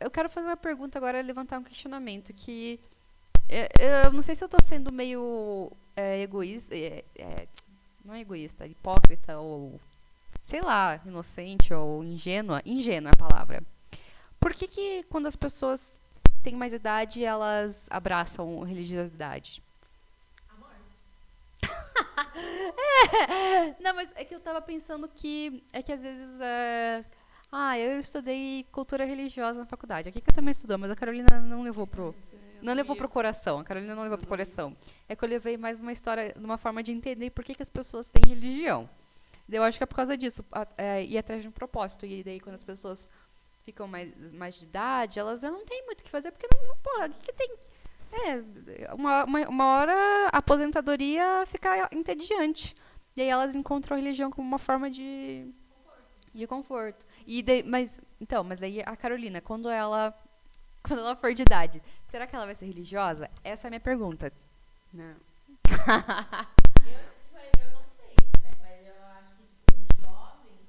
eu 0.00 0.10
quero 0.10 0.28
fazer 0.28 0.46
uma 0.46 0.56
pergunta 0.56 0.98
agora, 0.98 1.20
levantar 1.20 1.58
um 1.58 1.64
questionamento 1.64 2.32
que. 2.32 2.80
é, 3.48 3.68
Eu 4.06 4.12
não 4.12 4.22
sei 4.22 4.34
se 4.34 4.44
eu 4.44 4.48
tô 4.48 4.58
sendo 4.62 4.92
meio 4.92 5.72
é, 5.96 6.20
egoísta. 6.22 6.76
é, 6.76 7.04
é, 7.16 7.48
não 8.08 8.14
é 8.14 8.20
egoísta, 8.22 8.66
hipócrita 8.66 9.38
ou. 9.38 9.78
Sei 10.42 10.62
lá, 10.62 10.98
inocente 11.04 11.74
ou 11.74 12.02
ingênua. 12.02 12.62
Ingênua 12.64 13.10
é 13.10 13.12
a 13.12 13.28
palavra. 13.28 13.62
Por 14.40 14.54
que, 14.54 14.66
que 14.66 15.02
quando 15.10 15.26
as 15.26 15.36
pessoas 15.36 15.98
têm 16.42 16.54
mais 16.54 16.72
idade, 16.72 17.22
elas 17.22 17.86
abraçam 17.90 18.62
religiosidade? 18.62 19.62
A 20.48 20.54
morte. 20.56 20.72
Não, 23.78 23.94
mas 23.94 24.10
é 24.14 24.24
que 24.24 24.34
eu 24.34 24.40
tava 24.40 24.62
pensando 24.62 25.06
que 25.06 25.62
é 25.70 25.82
que 25.82 25.92
às 25.92 26.02
vezes 26.02 26.40
é, 26.40 27.04
ah, 27.52 27.78
eu 27.78 28.00
estudei 28.00 28.64
cultura 28.72 29.04
religiosa 29.04 29.60
na 29.60 29.66
faculdade. 29.66 30.08
Aqui 30.08 30.22
que 30.22 30.30
eu 30.30 30.34
também 30.34 30.52
estudou, 30.52 30.78
mas 30.78 30.90
a 30.90 30.96
Carolina 30.96 31.40
não 31.42 31.62
levou 31.62 31.86
pro 31.86 32.14
não 32.62 32.74
levou 32.74 32.94
pro 32.96 33.08
coração. 33.08 33.58
A 33.60 33.64
Carolina 33.64 33.94
não 33.94 34.02
levou 34.02 34.18
pro 34.18 34.26
coração. 34.26 34.76
É 35.08 35.14
que 35.16 35.24
eu 35.24 35.28
levei 35.28 35.56
mais 35.56 35.80
uma 35.80 35.92
história, 35.92 36.34
uma 36.36 36.58
forma 36.58 36.82
de 36.82 36.92
entender 36.92 37.30
por 37.30 37.44
que, 37.44 37.54
que 37.54 37.62
as 37.62 37.70
pessoas 37.70 38.08
têm 38.10 38.22
religião. 38.28 38.88
Eu 39.50 39.62
acho 39.62 39.78
que 39.78 39.84
é 39.84 39.86
por 39.86 39.96
causa 39.96 40.16
disso, 40.16 40.44
é, 40.76 41.04
ir 41.04 41.16
atrás 41.16 41.40
de 41.42 41.48
um 41.48 41.52
propósito. 41.52 42.04
E 42.04 42.22
daí 42.22 42.38
quando 42.40 42.54
as 42.56 42.64
pessoas 42.64 43.08
ficam 43.64 43.86
mais, 43.88 44.12
mais 44.32 44.54
de 44.56 44.64
idade, 44.64 45.18
elas 45.18 45.40
já 45.40 45.50
não 45.50 45.64
têm 45.64 45.84
muito 45.86 46.00
o 46.00 46.04
que 46.04 46.10
fazer, 46.10 46.30
porque 46.32 46.48
não, 46.52 46.68
não 46.68 46.76
porra, 46.76 47.06
o 47.06 47.10
que, 47.10 47.26
que 47.26 47.32
tem? 47.32 47.50
É, 48.10 48.94
uma, 48.94 49.24
uma, 49.24 49.48
uma 49.48 49.66
hora 49.76 49.94
a 50.32 50.38
aposentadoria 50.38 51.44
fica 51.46 51.88
entediante. 51.92 52.74
E 53.16 53.22
aí 53.22 53.28
elas 53.28 53.54
encontram 53.54 53.96
a 53.96 54.00
religião 54.00 54.30
como 54.30 54.46
uma 54.46 54.58
forma 54.58 54.90
de 54.90 55.46
de 56.34 56.46
conforto. 56.46 57.04
E 57.26 57.42
daí- 57.42 57.62
mas 57.64 57.98
então, 58.20 58.44
mas 58.44 58.62
aí 58.62 58.80
a 58.84 58.94
Carolina, 58.96 59.40
quando 59.40 59.68
ela 59.68 60.14
quando 60.88 61.00
ela 61.00 61.14
for 61.14 61.34
de 61.34 61.42
idade, 61.42 61.82
será 62.10 62.26
que 62.26 62.34
ela 62.34 62.46
vai 62.46 62.54
ser 62.54 62.64
religiosa? 62.64 63.30
Essa 63.44 63.66
é 63.66 63.68
a 63.68 63.70
minha 63.70 63.80
pergunta. 63.80 64.32
Não. 64.92 65.14
Eu, 66.88 66.98
tipo, 67.22 67.36
eu 67.36 67.70
não 67.72 67.84
sei, 67.98 68.16
né? 68.42 68.50
Mas 68.62 68.86
eu 68.86 68.94
acho 69.18 69.36
que 69.36 69.44
tipo, 69.44 69.74
os 69.74 70.00
jovens 70.00 70.64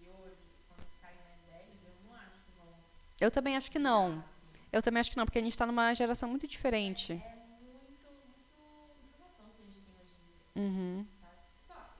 de 0.00 0.08
hoje, 0.08 0.40
quando 0.66 0.86
ficarem 0.94 1.18
mais 1.22 1.40
velhos, 1.44 1.76
eu 1.84 2.08
não 2.08 2.16
acho 2.16 2.38
que 2.40 2.52
vão. 2.58 2.68
Eu 3.20 3.30
também 3.30 3.56
acho 3.56 3.70
que 3.70 3.78
não. 3.78 4.24
Eu 4.72 4.82
também 4.82 5.00
acho 5.00 5.10
que 5.10 5.16
não, 5.18 5.26
porque 5.26 5.38
a 5.38 5.42
gente 5.42 5.58
tá 5.58 5.66
numa 5.66 5.92
geração 5.92 6.28
muito 6.30 6.46
diferente. 6.46 7.12
É 7.12 7.16
muito, 7.16 8.08
muito 8.24 9.04
informação 9.04 9.46
que 9.54 9.62
a 9.62 9.66
gente 9.66 9.80
tem 9.84 9.94
hoje 10.00 10.14
em 10.16 10.64
dia. 10.64 10.64
Uhum. 10.64 11.06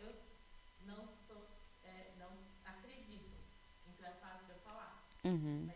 Eu 0.00 0.14
não 0.86 1.04
sou, 1.28 1.46
é, 1.84 2.12
não 2.18 2.30
acredito. 2.64 3.28
Então 3.92 4.08
é 4.08 4.14
fácil 4.14 4.46
de 4.46 4.52
eu 4.52 4.58
falar. 4.64 4.96
Uhum. 5.24 5.68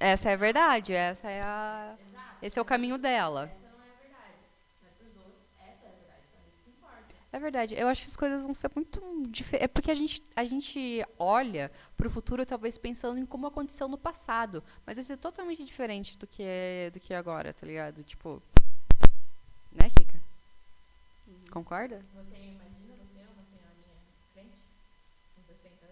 Essa 0.00 0.30
é 0.30 0.32
a 0.34 0.36
verdade, 0.36 0.92
essa 0.92 1.30
é 1.30 1.40
a 1.40 1.94
Exato. 2.08 2.36
esse 2.42 2.58
é 2.58 2.62
o 2.62 2.64
caminho 2.64 2.98
dela. 2.98 3.44
É 3.44 3.46
verdade. 3.46 4.34
Mas 4.82 4.92
pros 4.94 5.16
outros, 5.16 5.34
essa 5.60 5.86
é 5.86 5.88
a 5.88 5.92
verdade. 5.92 6.22
É 6.34 6.48
isso 6.48 6.58
que 6.64 6.70
importa. 6.70 7.14
É 7.32 7.38
verdade. 7.38 7.74
Eu 7.76 7.88
acho 7.88 8.02
que 8.02 8.08
as 8.08 8.16
coisas 8.16 8.42
vão 8.42 8.52
ser 8.52 8.70
muito 8.74 9.00
diferentes. 9.30 9.64
É 9.64 9.68
porque 9.68 9.90
a 9.90 9.94
gente, 9.94 10.22
a 10.34 10.44
gente 10.44 11.04
olha 11.18 11.70
pro 11.96 12.10
futuro 12.10 12.44
talvez 12.44 12.76
pensando 12.76 13.18
em 13.18 13.26
como 13.26 13.46
aconteceu 13.46 13.86
no 13.86 13.96
passado. 13.96 14.62
Mas 14.84 14.96
vai 14.96 15.04
ser 15.04 15.16
totalmente 15.16 15.64
diferente 15.64 16.18
do 16.18 16.26
que 16.26 16.42
é, 16.42 16.90
do 16.90 16.98
que 16.98 17.14
é 17.14 17.16
agora, 17.16 17.52
tá 17.52 17.64
ligado? 17.66 18.02
Tipo. 18.02 18.42
Né, 19.72 19.88
Kika? 19.90 20.18
Uhum. 21.26 21.34
Concorda? 21.50 22.02
Você 22.14 22.34
imagina 22.36 22.94
você 23.12 23.20
é 23.22 23.26
uma 23.30 23.44
senhorinha 23.48 23.94
crente? 24.34 24.58
Com 25.34 25.42
60 25.46 25.86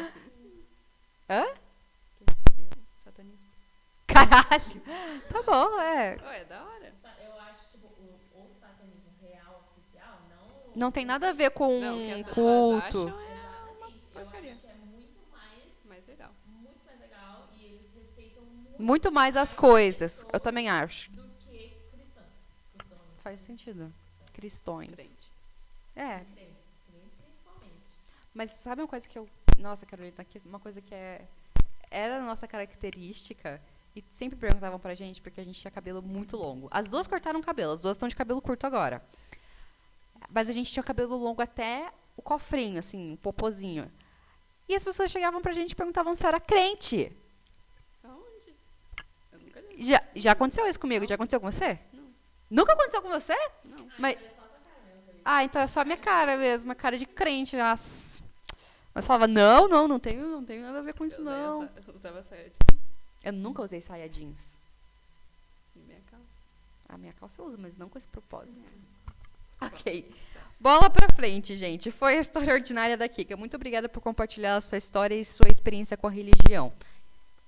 anos? 0.00 0.12
Hã? 1.30 1.46
Satanismo. 3.04 3.38
Caralho! 4.08 4.80
Tá 5.32 5.42
bom, 5.42 5.80
é. 5.80 6.18
Oh, 6.20 6.28
é 6.30 6.44
da 6.44 6.64
hora. 6.64 6.92
Eu 7.24 7.40
acho 7.40 7.58
que 7.70 7.78
tipo, 7.78 7.86
o, 7.86 8.18
o 8.34 8.50
satanismo 8.60 9.12
real, 9.22 9.62
oficial, 9.78 10.18
não. 10.28 10.74
Não 10.74 10.90
tem 10.90 11.04
nada 11.04 11.30
a 11.30 11.32
ver 11.32 11.50
com 11.52 11.80
Não, 11.80 12.20
o 12.20 12.24
que 12.24 12.30
culto. 12.34 13.08
acham 13.08 13.20
é. 13.20 13.30
Eu 14.16 14.28
acho 14.28 14.40
que 14.60 14.66
é 14.66 14.74
muito 14.74 15.30
mais, 15.30 15.62
mais 15.84 16.06
legal. 16.08 16.32
muito 16.48 16.80
mais 16.84 17.00
legal 17.00 17.48
e 17.54 17.64
eles 17.64 17.94
respeitam 17.94 18.42
muito, 18.42 18.82
Muito 18.82 19.12
mais 19.12 19.36
as 19.36 19.54
coisas. 19.54 20.26
Eu 20.32 20.40
também 20.40 20.68
acho. 20.68 21.10
do 21.12 21.22
que 21.46 21.72
cristãos. 21.92 22.26
Cristãos, 22.76 23.00
Faz 23.22 23.40
sentido. 23.40 23.92
Cristões. 24.34 24.90
Crente. 24.90 25.30
É, 25.94 26.18
crentes 26.34 26.56
principalmente. 26.90 27.74
Mas 28.34 28.50
sabe 28.50 28.82
uma 28.82 28.88
coisa 28.88 29.08
que 29.08 29.16
eu. 29.18 29.28
Nossa, 29.60 29.84
Carolina, 29.86 30.14
uma 30.46 30.58
coisa 30.58 30.80
que 30.80 30.94
é. 30.94 31.22
Era 31.90 32.18
a 32.18 32.22
nossa 32.22 32.46
característica. 32.46 33.60
E 33.94 34.02
sempre 34.12 34.38
perguntavam 34.38 34.78
pra 34.78 34.94
gente, 34.94 35.20
porque 35.20 35.40
a 35.40 35.44
gente 35.44 35.60
tinha 35.60 35.70
cabelo 35.70 36.00
muito 36.00 36.36
longo. 36.36 36.68
As 36.70 36.88
duas 36.88 37.08
cortaram 37.08 37.40
o 37.40 37.42
cabelo, 37.42 37.72
as 37.72 37.80
duas 37.80 37.96
estão 37.96 38.08
de 38.08 38.14
cabelo 38.14 38.40
curto 38.40 38.64
agora. 38.64 39.02
Mas 40.30 40.48
a 40.48 40.52
gente 40.52 40.70
tinha 40.72 40.80
o 40.80 40.86
cabelo 40.86 41.16
longo 41.16 41.42
até 41.42 41.90
o 42.16 42.22
cofrinho, 42.22 42.78
assim, 42.78 43.14
o 43.14 43.16
popozinho. 43.16 43.90
E 44.68 44.74
as 44.76 44.84
pessoas 44.84 45.10
chegavam 45.10 45.42
pra 45.42 45.52
gente 45.52 45.72
e 45.72 45.74
perguntavam 45.74 46.14
se 46.14 46.24
eu 46.24 46.28
era 46.28 46.38
crente. 46.38 47.10
Aonde? 48.04 48.54
Eu 49.32 49.40
nunca 49.40 49.60
li. 49.60 49.82
Já, 49.82 50.00
já 50.14 50.32
aconteceu 50.32 50.64
isso 50.68 50.78
comigo? 50.78 51.04
Já 51.08 51.16
aconteceu 51.16 51.40
com 51.40 51.50
você? 51.50 51.76
Não. 51.92 52.04
Nunca 52.48 52.72
aconteceu 52.74 53.02
com 53.02 53.08
você? 53.08 53.34
Não. 53.64 53.90
Mas, 53.98 54.16
É 54.16 54.20
só 54.20 54.26
essa 54.28 54.60
cara 54.62 54.80
mesmo. 54.86 55.02
Felipe. 55.06 55.22
ah, 55.24 55.42
então 55.44 55.62
é 55.62 55.66
só 55.66 55.80
a 55.80 55.84
minha 55.84 55.96
cara 55.96 56.36
mesmo, 56.36 56.70
a 56.70 56.74
cara 56.76 56.96
de 56.96 57.06
crente. 57.06 57.56
Nossa. 57.56 58.19
Mas 58.94 59.06
falava, 59.06 59.26
não, 59.28 59.68
não, 59.68 59.86
não 59.86 60.00
tenho, 60.00 60.26
não 60.28 60.44
tenho 60.44 60.62
nada 60.62 60.78
a 60.78 60.82
ver 60.82 60.94
com 60.94 61.04
isso, 61.04 61.20
Eu 61.20 61.24
não. 61.24 61.62
Eu 61.62 61.94
usava 61.94 62.22
saia 62.24 62.44
jeans 62.44 62.80
Eu 63.22 63.32
nunca 63.32 63.62
usei 63.62 63.80
saia 63.80 64.08
jeans. 64.08 64.56
e 65.76 65.78
minha 65.80 66.00
calça. 66.10 66.24
A 66.88 66.98
minha 66.98 67.12
calça 67.12 67.40
eu 67.40 67.46
uso, 67.46 67.58
mas 67.58 67.76
não 67.76 67.88
com 67.88 67.96
esse 67.98 68.08
propósito. 68.08 68.60
Ok. 69.60 70.10
Bola 70.58 70.90
pra 70.90 71.08
frente, 71.08 71.56
gente. 71.56 71.90
Foi 71.90 72.16
a 72.16 72.20
história 72.20 72.52
ordinária 72.52 72.96
da 72.96 73.08
Kika. 73.08 73.36
Muito 73.36 73.54
obrigada 73.56 73.88
por 73.88 74.00
compartilhar 74.00 74.56
a 74.56 74.60
sua 74.60 74.76
história 74.78 75.14
e 75.14 75.24
sua 75.24 75.48
experiência 75.48 75.96
com 75.96 76.06
a 76.06 76.10
religião. 76.10 76.72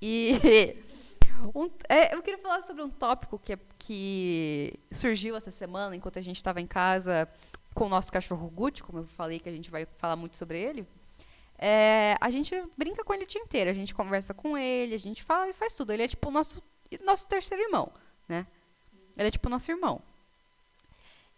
E 0.00 0.76
um- 1.54 1.70
é, 1.88 2.14
eu 2.14 2.22
queria 2.22 2.38
falar 2.38 2.62
sobre 2.62 2.82
um 2.82 2.88
tópico 2.90 3.38
que, 3.38 3.58
que 3.78 4.74
surgiu 4.92 5.34
essa 5.36 5.50
semana, 5.50 5.96
enquanto 5.96 6.18
a 6.18 6.22
gente 6.22 6.36
estava 6.36 6.60
em 6.60 6.66
casa 6.66 7.28
com 7.74 7.86
o 7.86 7.88
nosso 7.88 8.12
cachorro 8.12 8.48
Gucci, 8.48 8.82
como 8.82 8.98
eu 8.98 9.06
falei 9.06 9.38
que 9.40 9.48
a 9.48 9.52
gente 9.52 9.70
vai 9.70 9.86
falar 9.98 10.16
muito 10.16 10.36
sobre 10.36 10.58
ele. 10.60 10.86
É, 11.64 12.16
a 12.20 12.28
gente 12.28 12.60
brinca 12.76 13.04
com 13.04 13.14
ele 13.14 13.22
o 13.22 13.26
dia 13.26 13.40
inteiro, 13.40 13.70
a 13.70 13.72
gente 13.72 13.94
conversa 13.94 14.34
com 14.34 14.58
ele, 14.58 14.96
a 14.96 14.98
gente 14.98 15.22
fala 15.22 15.48
e 15.48 15.52
faz 15.52 15.76
tudo. 15.76 15.92
Ele 15.92 16.02
é 16.02 16.08
tipo 16.08 16.28
o 16.28 16.32
nosso, 16.32 16.60
nosso 17.04 17.24
terceiro 17.28 17.62
irmão, 17.62 17.92
né? 18.28 18.44
Ele 19.16 19.28
é 19.28 19.30
tipo 19.30 19.46
o 19.46 19.50
nosso 19.50 19.70
irmão. 19.70 20.02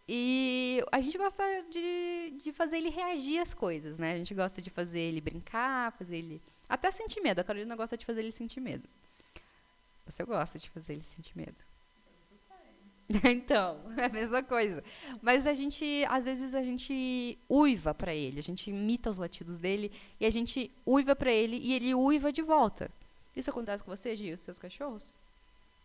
E 0.08 0.82
a 0.90 0.98
gente 1.02 1.18
gosta 1.18 1.44
de, 1.70 2.38
de 2.42 2.52
fazer 2.54 2.78
ele 2.78 2.88
reagir 2.88 3.38
às 3.38 3.52
coisas, 3.52 3.98
né? 3.98 4.14
A 4.14 4.16
gente 4.16 4.32
gosta 4.32 4.62
de 4.62 4.70
fazer 4.70 5.00
ele 5.00 5.20
brincar, 5.20 5.92
fazer 5.92 6.16
ele. 6.16 6.40
Até 6.70 6.90
sentir 6.90 7.20
medo. 7.20 7.40
A 7.40 7.44
Carolina 7.44 7.76
gosta 7.76 7.94
de 7.94 8.06
fazer 8.06 8.20
ele 8.20 8.32
sentir 8.32 8.60
medo. 8.60 8.88
Você 10.06 10.24
gosta 10.24 10.58
de 10.58 10.70
fazer 10.70 10.94
ele 10.94 11.02
sentir 11.02 11.36
medo. 11.36 11.56
então, 13.30 13.92
é 13.96 14.06
a 14.06 14.08
mesma 14.08 14.42
coisa. 14.42 14.82
Mas 15.20 15.46
a 15.46 15.52
gente, 15.54 16.04
às 16.08 16.24
vezes, 16.24 16.54
a 16.54 16.62
gente 16.62 17.38
uiva 17.48 17.94
pra 17.94 18.14
ele, 18.14 18.38
a 18.38 18.42
gente 18.42 18.70
imita 18.70 19.10
os 19.10 19.18
latidos 19.18 19.58
dele 19.58 19.92
e 20.18 20.26
a 20.26 20.30
gente 20.30 20.70
uiva 20.86 21.14
pra 21.14 21.30
ele 21.32 21.56
e 21.58 21.72
ele 21.74 21.94
uiva 21.94 22.32
de 22.32 22.42
volta. 22.42 22.90
Isso 23.36 23.50
acontece 23.50 23.82
com 23.84 23.94
você, 23.94 24.16
Gi, 24.16 24.32
os 24.32 24.40
seus 24.40 24.58
cachorros? 24.58 25.18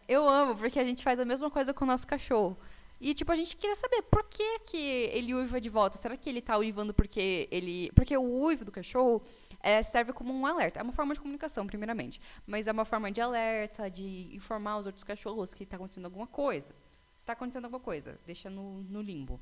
Eu 0.08 0.28
amo, 0.30 0.56
porque 0.58 0.80
a 0.80 0.86
gente 0.86 1.04
faz 1.04 1.20
a 1.20 1.26
mesma 1.26 1.50
coisa 1.52 1.74
com 1.74 1.86
o 1.86 1.88
nosso 1.88 2.08
cachorro. 2.08 2.58
E, 3.06 3.14
tipo, 3.14 3.32
a 3.32 3.36
gente 3.36 3.56
queria 3.56 3.76
saber 3.76 4.02
por 4.02 4.24
que, 4.24 4.60
que 4.62 4.78
ele 5.14 5.36
uiva 5.36 5.62
de 5.62 5.70
volta. 5.70 5.96
Será 5.96 6.18
que 6.18 6.28
ele 6.28 6.42
tá 6.42 6.58
uivando 6.58 6.92
porque 6.92 7.48
ele. 7.52 7.92
Porque 7.94 8.18
o 8.18 8.24
uivo 8.24 8.66
do 8.66 8.72
cachorro 8.72 9.22
é, 9.60 9.84
serve 9.84 10.12
como 10.12 10.34
um 10.34 10.44
alerta. 10.44 10.80
É 10.80 10.82
uma 10.82 10.92
forma 10.92 11.14
de 11.14 11.20
comunicação, 11.20 11.68
primeiramente. 11.68 12.20
Mas 12.48 12.66
é 12.66 12.72
uma 12.72 12.84
forma 12.84 13.12
de 13.12 13.22
alerta, 13.22 13.92
de 13.92 14.36
informar 14.36 14.80
os 14.80 14.88
outros 14.88 15.04
cachorros 15.04 15.54
que 15.54 15.68
tá 15.68 15.76
acontecendo 15.76 16.06
alguma 16.06 16.26
coisa. 16.26 16.74
Se 17.16 17.28
tá 17.28 17.34
acontecendo 17.34 17.66
alguma 17.66 17.80
coisa, 17.80 18.20
deixa 18.26 18.50
no, 18.50 18.82
no 18.82 19.04
limbo. 19.04 19.40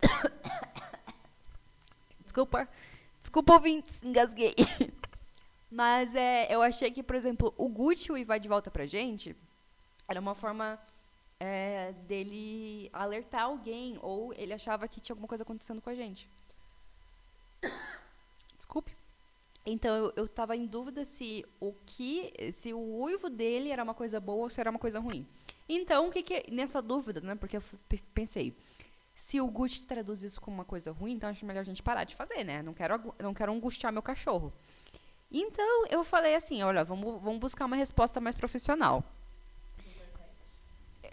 Desculpa. 2.24 2.66
Desculpa, 3.20 3.52
ouvintes, 3.52 4.02
engasguei. 4.02 4.54
Mas 5.70 6.14
é, 6.14 6.50
eu 6.50 6.62
achei 6.62 6.90
que, 6.90 7.02
por 7.02 7.14
exemplo, 7.14 7.52
o 7.58 7.68
Gucci 7.68 8.10
uivar 8.10 8.40
de 8.40 8.48
volta 8.48 8.70
pra 8.70 8.86
gente 8.86 9.36
era 10.08 10.18
uma 10.18 10.34
forma 10.34 10.80
é, 11.40 11.92
dele 12.06 12.88
alertar 12.92 13.42
alguém 13.42 13.98
ou 14.02 14.32
ele 14.34 14.52
achava 14.52 14.88
que 14.88 15.00
tinha 15.00 15.14
alguma 15.14 15.28
coisa 15.28 15.42
acontecendo 15.42 15.80
com 15.80 15.90
a 15.90 15.94
gente. 15.94 16.28
Desculpe. 18.56 18.92
Então 19.64 19.94
eu, 19.96 20.12
eu 20.16 20.28
tava 20.28 20.56
em 20.56 20.64
dúvida 20.64 21.04
se 21.04 21.44
o 21.60 21.74
que, 21.84 22.32
se 22.52 22.72
o 22.72 22.78
uivo 23.02 23.28
dele 23.28 23.70
era 23.70 23.82
uma 23.82 23.94
coisa 23.94 24.20
boa 24.20 24.44
ou 24.44 24.50
se 24.50 24.60
era 24.60 24.70
uma 24.70 24.78
coisa 24.78 25.00
ruim. 25.00 25.26
Então 25.68 26.08
o 26.08 26.10
que 26.10 26.22
que 26.22 26.50
nessa 26.50 26.80
dúvida, 26.80 27.20
né? 27.20 27.34
Porque 27.34 27.56
eu 27.56 27.62
pensei, 28.14 28.56
se 29.12 29.40
o 29.40 29.48
Gucci 29.48 29.84
traduz 29.86 30.22
isso 30.22 30.40
como 30.40 30.56
uma 30.56 30.64
coisa 30.64 30.92
ruim, 30.92 31.14
então 31.14 31.28
acho 31.28 31.44
melhor 31.44 31.62
a 31.62 31.64
gente 31.64 31.82
parar 31.82 32.04
de 32.04 32.14
fazer, 32.14 32.44
né? 32.44 32.62
Não 32.62 32.72
quero 32.72 33.14
não 33.18 33.34
quero 33.34 33.52
angustiar 33.52 33.92
meu 33.92 34.02
cachorro. 34.02 34.52
Então 35.32 35.86
eu 35.88 36.04
falei 36.04 36.36
assim, 36.36 36.62
olha, 36.62 36.84
vamos 36.84 37.20
vamos 37.20 37.40
buscar 37.40 37.66
uma 37.66 37.76
resposta 37.76 38.20
mais 38.20 38.36
profissional. 38.36 39.02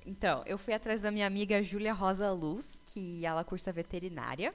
Então, 0.06 0.44
eu 0.46 0.58
fui 0.58 0.74
atrás 0.74 1.02
da 1.02 1.10
minha 1.10 1.26
amiga 1.26 1.64
Júlia 1.64 1.94
Rosa 1.94 2.32
Luz, 2.32 2.82
que 2.86 3.26
ela 3.26 3.44
cursa 3.44 3.72
veterinária, 3.72 4.54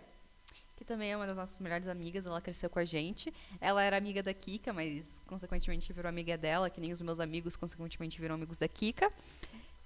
que 0.76 0.84
também 0.84 1.10
é 1.10 1.16
uma 1.16 1.26
das 1.26 1.36
nossas 1.36 1.58
melhores 1.58 1.88
amigas, 1.88 2.26
ela 2.26 2.40
cresceu 2.40 2.68
com 2.68 2.78
a 2.78 2.84
gente. 2.84 3.32
Ela 3.60 3.82
era 3.82 3.96
amiga 3.96 4.22
da 4.22 4.32
Kika, 4.32 4.72
mas 4.72 5.06
consequentemente 5.26 5.92
virou 5.92 6.08
amiga 6.08 6.36
dela, 6.36 6.70
que 6.70 6.80
nem 6.80 6.92
os 6.92 7.02
meus 7.02 7.18
amigos 7.18 7.56
consequentemente 7.56 8.20
viram 8.20 8.34
amigos 8.34 8.58
da 8.58 8.68
Kika. 8.68 9.10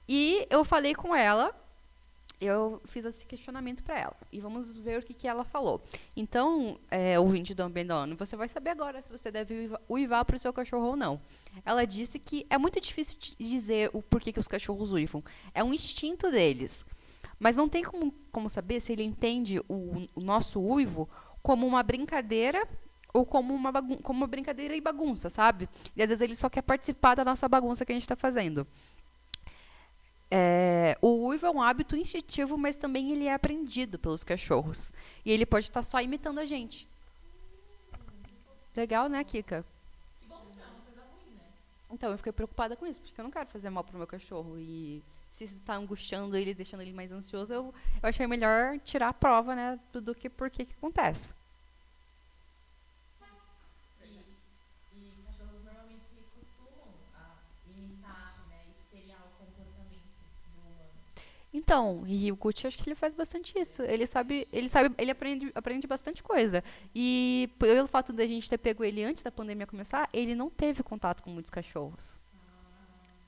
E 0.09 0.47
eu 0.51 0.65
falei 0.65 0.95
com 0.95 1.15
ela, 1.15 1.55
eu 2.45 2.81
fiz 2.85 3.05
esse 3.05 3.25
questionamento 3.27 3.83
para 3.83 3.99
ela. 3.99 4.17
E 4.33 4.41
vamos 4.41 4.77
ver 4.77 4.99
o 4.99 5.03
que, 5.03 5.15
que 5.15 5.29
ela 5.29 5.45
falou. 5.45 5.83
Então, 6.17 6.79
é, 6.91 7.19
ouvinte 7.19 7.55
do 7.55 7.63
Ambendone, 7.63 8.15
você 8.15 8.37
vai 8.37 8.49
saber 8.49 8.71
agora 8.71 9.01
se 9.01 9.11
você 9.11 9.31
deve 9.31 9.55
uiva- 9.55 9.81
uivar 9.89 10.25
para 10.25 10.37
o 10.37 10.39
seu 10.39 10.53
cachorro 10.53 10.89
ou 10.89 10.97
não. 10.97 11.21
Ela 11.65 11.85
disse 11.87 12.19
que 12.19 12.47
é 12.51 12.59
muito 12.59 12.81
difícil 12.81 13.17
dizer 13.39 13.91
o 13.93 14.03
porquê 14.03 14.33
que 14.33 14.41
os 14.41 14.49
cachorros 14.49 14.93
uivam. 14.93 15.23
É 15.55 15.63
um 15.63 15.73
instinto 15.73 16.31
deles. 16.31 16.85
Mas 17.39 17.57
não 17.57 17.69
tem 17.69 17.83
como, 17.83 18.13
como 18.31 18.49
saber 18.49 18.81
se 18.81 18.93
ele 18.93 19.03
entende 19.03 19.61
o, 19.69 20.07
o 20.15 20.21
nosso 20.21 20.61
uivo 20.61 21.09
como 21.43 21.67
uma 21.67 21.83
brincadeira 21.83 22.67
ou 23.13 23.27
como 23.27 23.53
uma, 23.53 23.73
como 24.03 24.21
uma 24.21 24.27
brincadeira 24.27 24.75
e 24.75 24.81
bagunça, 24.81 25.29
sabe? 25.29 25.69
E 25.95 26.03
às 26.03 26.09
vezes 26.09 26.23
ele 26.23 26.37
só 26.37 26.49
quer 26.49 26.63
participar 26.63 27.15
da 27.15 27.25
nossa 27.25 27.49
bagunça 27.49 27.85
que 27.85 27.93
a 27.93 27.95
gente 27.95 28.05
está 28.05 28.17
fazendo. 28.17 28.67
É, 30.35 30.97
o 31.03 31.27
uivo 31.27 31.45
é 31.45 31.51
um 31.51 31.61
hábito 31.61 31.95
instintivo, 31.95 32.57
mas 32.57 32.75
também 32.75 33.13
ele 33.13 33.27
é 33.27 33.35
aprendido 33.35 33.99
pelos 33.99 34.25
cachorros. 34.25 34.91
E 35.27 35.31
ele 35.31 35.45
pode 35.45 35.67
estar 35.67 35.83
só 35.83 36.01
imitando 36.01 36.39
a 36.39 36.47
gente. 36.47 36.89
Legal, 38.75 39.09
né, 39.11 39.23
Kika? 39.23 39.63
Então, 41.91 42.11
eu 42.11 42.17
fiquei 42.17 42.33
preocupada 42.33 42.75
com 42.75 42.87
isso, 42.87 42.99
porque 43.03 43.21
eu 43.21 43.25
não 43.25 43.31
quero 43.31 43.47
fazer 43.51 43.69
mal 43.69 43.85
pro 43.85 43.99
meu 43.99 44.07
cachorro. 44.07 44.59
E 44.59 45.03
se 45.29 45.45
isso 45.45 45.59
tá 45.67 45.75
angustiando 45.75 46.35
ele, 46.35 46.55
deixando 46.55 46.81
ele 46.81 46.95
mais 46.95 47.13
ansioso, 47.13 47.53
eu, 47.53 47.75
eu 48.03 48.09
achei 48.09 48.27
melhor 48.27 48.79
tirar 48.79 49.09
a 49.09 49.13
prova, 49.13 49.55
né, 49.55 49.79
do, 49.93 50.01
do 50.01 50.15
que 50.15 50.31
por 50.31 50.49
que 50.49 50.63
acontece. 50.63 51.35
E 54.95 55.15
cachorros 55.27 55.65
normalmente 55.65 56.01
costumam 56.35 56.95
a 57.15 57.37
imitar, 57.67 58.37
né, 58.49 58.65
espelhar 58.77 59.21
o 59.21 59.45
comportamento 59.45 60.09
do 60.45 60.61
humano. 60.61 60.89
Então, 61.55 62.05
e 62.07 62.33
o 62.33 62.37
Gucci, 62.37 62.67
acho 62.67 62.79
que 62.79 62.89
ele 62.89 62.95
faz 62.95 63.13
bastante 63.13 63.59
isso. 63.59 63.83
Ele 63.83 64.07
sabe, 64.07 64.49
ele 64.51 64.69
sabe, 64.69 64.95
ele 64.97 65.11
aprende, 65.11 65.53
aprende 65.55 65.87
bastante 65.87 66.23
coisa. 66.23 66.65
E 66.95 67.51
pelo 67.59 67.87
fato 67.87 68.13
da 68.13 68.27
gente 68.27 68.49
ter 68.49 68.57
pego 68.57 68.83
ele 68.83 69.05
antes 69.05 69.23
da 69.23 69.31
pandemia 69.31 69.67
começar, 69.67 70.09
ele 70.13 70.35
não 70.35 70.49
teve 70.49 70.83
contato 70.83 71.23
com 71.23 71.31
muitos 71.31 71.51
cachorros. 71.51 72.19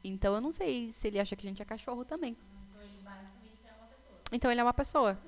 Então 0.02 0.34
eu 0.34 0.40
não 0.40 0.52
sei 0.52 0.90
se 0.90 1.08
ele 1.08 1.20
acha 1.20 1.36
que 1.36 1.46
a 1.46 1.50
gente 1.50 1.60
é 1.60 1.64
cachorro 1.64 2.04
também. 2.04 2.36
Então 4.32 4.50
ele 4.50 4.60
é 4.60 4.64
uma 4.64 4.74
pessoa. 4.74 5.18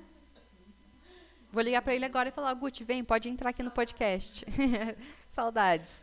Vou 1.52 1.62
ligar 1.62 1.82
pra 1.82 1.94
ele 1.94 2.04
agora 2.04 2.28
e 2.28 2.32
falar, 2.32 2.52
Gucci, 2.54 2.82
vem, 2.82 3.04
pode 3.04 3.28
entrar 3.28 3.50
aqui 3.50 3.62
no 3.62 3.70
podcast. 3.70 4.44
Saudades. 5.30 6.02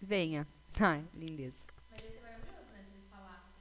Venha. 0.00 0.46
Venha. 0.46 0.46
Ai, 0.80 1.04
lindeza. 1.14 1.66
Mas 1.92 2.02
ia 2.02 2.10
ser 2.10 2.20
maravilhoso, 2.20 2.70
né, 2.72 2.84
se 2.84 2.94
eles 2.94 3.08
falassem. 3.10 3.52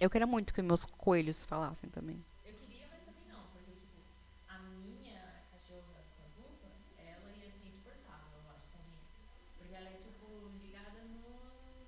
Eu 0.00 0.10
queria 0.10 0.26
muito 0.26 0.52
que 0.52 0.60
meus 0.62 0.84
coelhos 0.84 1.44
falassem 1.44 1.88
também. 1.90 2.24
Eu 2.46 2.54
queria, 2.54 2.86
mas 2.90 3.00
também 3.04 3.24
não, 3.26 3.46
porque, 3.48 3.72
tipo, 3.72 4.02
a 4.48 4.60
minha 4.62 5.42
cachorra 5.50 6.00
adulta, 6.24 6.72
ela 6.98 7.32
ia 7.34 7.50
ser 7.50 7.66
insuportável, 7.66 8.38
eu 8.40 8.48
acho, 8.50 8.68
também. 8.72 9.00
Porque 9.56 9.74
ela 9.74 9.88
é, 9.90 9.96
tipo, 9.98 10.50
ligada 10.60 11.04
no... 11.04 11.32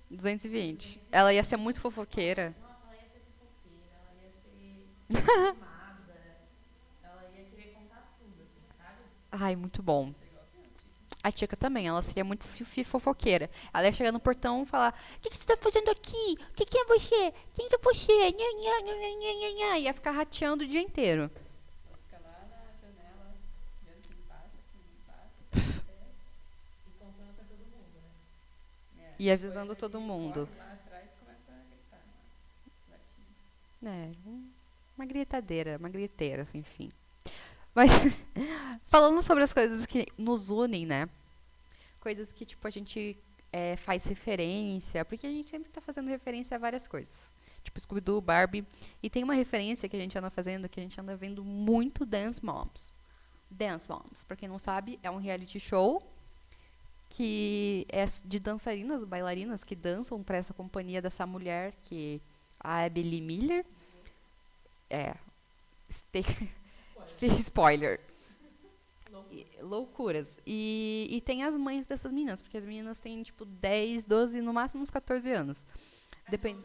220. 0.09 1.01
Ela 1.11 1.33
ia 1.33 1.43
ser 1.43 1.57
muito 1.57 1.79
fofoqueira. 1.81 2.55
Nossa, 3.65 3.65
ela 3.65 3.75
ia 3.75 3.89
ser 3.89 4.03
fofoqueira, 4.05 4.83
ela 4.83 5.43
ia 5.43 5.57
ser 5.57 5.57
animada, 5.69 6.37
ela 7.03 7.27
ia 7.29 7.43
querer 7.45 7.67
contar 7.67 8.03
tudo, 8.17 8.41
assim, 8.43 8.65
sabe? 8.77 8.99
Ai, 9.31 9.55
muito 9.55 9.81
bom. 9.83 10.13
A 11.23 11.31
Tica 11.31 11.55
também, 11.55 11.87
ela 11.87 12.01
seria 12.01 12.23
muito 12.23 12.45
fofoqueira. 12.83 13.49
Ela 13.73 13.85
ia 13.85 13.93
chegar 13.93 14.11
no 14.11 14.19
portão 14.19 14.63
e 14.63 14.65
falar: 14.65 14.93
O 15.17 15.19
que, 15.21 15.29
que 15.29 15.37
você 15.37 15.45
tá 15.45 15.57
fazendo 15.61 15.89
aqui? 15.89 16.37
O 16.51 16.55
que, 16.55 16.65
que 16.65 16.77
é 16.77 16.85
você? 16.85 17.33
Quem 17.53 17.67
é 17.71 17.77
você? 17.83 18.13
Nha, 18.31 18.31
nha, 18.31 18.81
nha, 18.81 18.95
nha, 19.15 19.33
nha, 19.33 19.51
nha. 19.71 19.79
Ia 19.79 19.93
ficar 19.93 20.11
rateando 20.11 20.63
o 20.63 20.67
dia 20.67 20.81
inteiro. 20.81 21.29
E 29.17 29.31
avisando 29.31 29.73
todo 29.73 30.01
mundo. 30.01 30.49
É, 33.83 34.11
um- 34.25 34.51
uma 34.97 35.05
gritadeira, 35.05 35.77
uma 35.77 35.89
griteira, 35.89 36.43
assim, 36.43 36.59
enfim. 36.59 36.91
Mas, 37.73 37.91
falando 38.87 39.21
sobre 39.21 39.43
as 39.43 39.53
coisas 39.53 39.85
que 39.85 40.07
nos 40.17 40.49
unem, 40.49 40.85
né? 40.85 41.09
Coisas 41.99 42.31
que, 42.31 42.45
tipo, 42.45 42.67
a 42.67 42.71
gente 42.71 43.17
é, 43.51 43.75
faz 43.75 44.05
referência, 44.05 45.05
porque 45.05 45.27
a 45.27 45.31
gente 45.31 45.49
sempre 45.49 45.71
tá 45.71 45.81
fazendo 45.81 46.07
referência 46.07 46.55
a 46.55 46.59
várias 46.59 46.87
coisas. 46.87 47.31
Tipo, 47.63 47.79
Scooby-Doo, 47.79 48.21
Barbie. 48.21 48.65
E 49.01 49.09
tem 49.09 49.23
uma 49.23 49.33
referência 49.33 49.87
que 49.87 49.95
a 49.95 49.99
gente 49.99 50.17
anda 50.17 50.29
fazendo, 50.29 50.67
que 50.67 50.79
a 50.79 50.83
gente 50.83 50.99
anda 50.99 51.15
vendo 51.15 51.43
muito 51.43 52.05
Dance 52.05 52.43
Moms. 52.43 52.95
Dance 53.49 53.87
Moms, 53.89 54.23
pra 54.23 54.35
quem 54.35 54.47
não 54.47 54.57
sabe, 54.57 54.99
é 55.03 55.11
um 55.11 55.17
reality 55.17 55.59
show 55.59 56.01
que 57.09 57.85
é 57.89 58.05
de 58.23 58.39
dançarinas, 58.39 59.03
bailarinas 59.03 59.65
que 59.65 59.75
dançam 59.75 60.23
para 60.23 60.37
essa 60.37 60.53
companhia 60.53 61.01
dessa 61.01 61.25
mulher 61.25 61.73
que 61.89 62.21
a 62.57 62.85
Abby 62.85 63.19
Miller 63.19 63.65
é 64.89 65.13
spoiler. 67.39 67.99
E- 69.31 69.47
loucuras. 69.61 70.39
E, 70.45 71.07
e 71.09 71.21
tem 71.21 71.43
as 71.43 71.55
mães 71.57 71.85
dessas 71.85 72.11
meninas 72.11 72.41
porque 72.41 72.57
as 72.57 72.65
meninas 72.65 72.99
têm 72.99 73.23
tipo 73.23 73.45
10, 73.45 74.05
12 74.05 74.41
no 74.41 74.53
máximo 74.53 74.81
uns 74.81 74.91
14 74.91 75.31
anos. 75.31 75.65
Depende 76.29 76.59